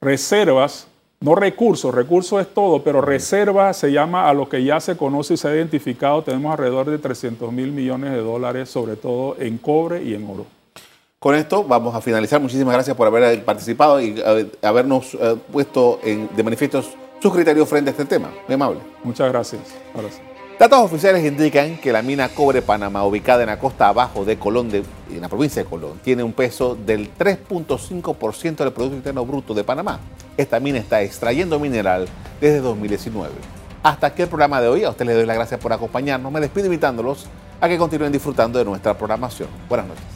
reservas, 0.00 0.88
no 1.20 1.34
recursos, 1.34 1.94
recursos 1.94 2.40
es 2.40 2.52
todo, 2.52 2.82
pero 2.82 3.00
reservas 3.00 3.76
se 3.76 3.90
llama 3.90 4.28
a 4.28 4.34
lo 4.34 4.48
que 4.48 4.62
ya 4.62 4.80
se 4.80 4.96
conoce 4.96 5.34
y 5.34 5.36
se 5.36 5.48
ha 5.48 5.54
identificado, 5.54 6.22
tenemos 6.22 6.52
alrededor 6.52 6.90
de 6.90 6.98
300 6.98 7.52
mil 7.52 7.72
millones 7.72 8.12
de 8.12 8.18
dólares, 8.18 8.68
sobre 8.68 8.96
todo 8.96 9.36
en 9.38 9.58
cobre 9.58 10.02
y 10.02 10.14
en 10.14 10.28
oro. 10.28 10.46
Con 11.18 11.34
esto 11.34 11.64
vamos 11.64 11.94
a 11.94 12.00
finalizar. 12.00 12.40
Muchísimas 12.40 12.74
gracias 12.74 12.96
por 12.96 13.06
haber 13.06 13.44
participado 13.44 14.00
y 14.00 14.22
habernos 14.62 15.14
eh, 15.14 15.36
puesto 15.50 15.98
de 16.04 16.42
manifiesto 16.42 16.84
sus 17.20 17.32
criterios 17.32 17.68
frente 17.68 17.90
a 17.90 17.92
este 17.92 18.04
tema. 18.04 18.30
Muy 18.46 18.54
amable. 18.54 18.80
Muchas 19.02 19.32
gracias. 19.32 19.62
Datos 20.58 20.80
oficiales 20.80 21.22
indican 21.22 21.76
que 21.76 21.92
la 21.92 22.00
mina 22.00 22.30
Cobre 22.30 22.62
Panamá, 22.62 23.04
ubicada 23.04 23.42
en 23.42 23.50
la 23.50 23.58
costa 23.58 23.88
abajo 23.88 24.24
de 24.24 24.38
Colón, 24.38 24.70
de, 24.70 24.84
en 25.10 25.20
la 25.20 25.28
provincia 25.28 25.62
de 25.62 25.68
Colón, 25.68 26.00
tiene 26.02 26.22
un 26.22 26.32
peso 26.32 26.74
del 26.74 27.14
3.5% 27.14 28.56
del 28.56 28.72
Producto 28.72 28.96
Interno 28.96 29.26
Bruto 29.26 29.52
de 29.52 29.64
Panamá. 29.64 30.00
Esta 30.38 30.58
mina 30.58 30.78
está 30.78 31.02
extrayendo 31.02 31.60
mineral 31.60 32.08
desde 32.40 32.60
2019. 32.60 33.34
Hasta 33.82 34.06
aquí 34.06 34.22
el 34.22 34.28
programa 34.28 34.62
de 34.62 34.68
hoy. 34.68 34.84
A 34.84 34.90
ustedes 34.90 35.08
les 35.08 35.16
doy 35.16 35.26
las 35.26 35.36
gracias 35.36 35.60
por 35.60 35.74
acompañarnos. 35.74 36.32
Me 36.32 36.40
despido 36.40 36.64
invitándolos 36.64 37.26
a 37.60 37.68
que 37.68 37.76
continúen 37.76 38.10
disfrutando 38.10 38.58
de 38.58 38.64
nuestra 38.64 38.96
programación. 38.96 39.50
Buenas 39.68 39.88
noches. 39.88 40.15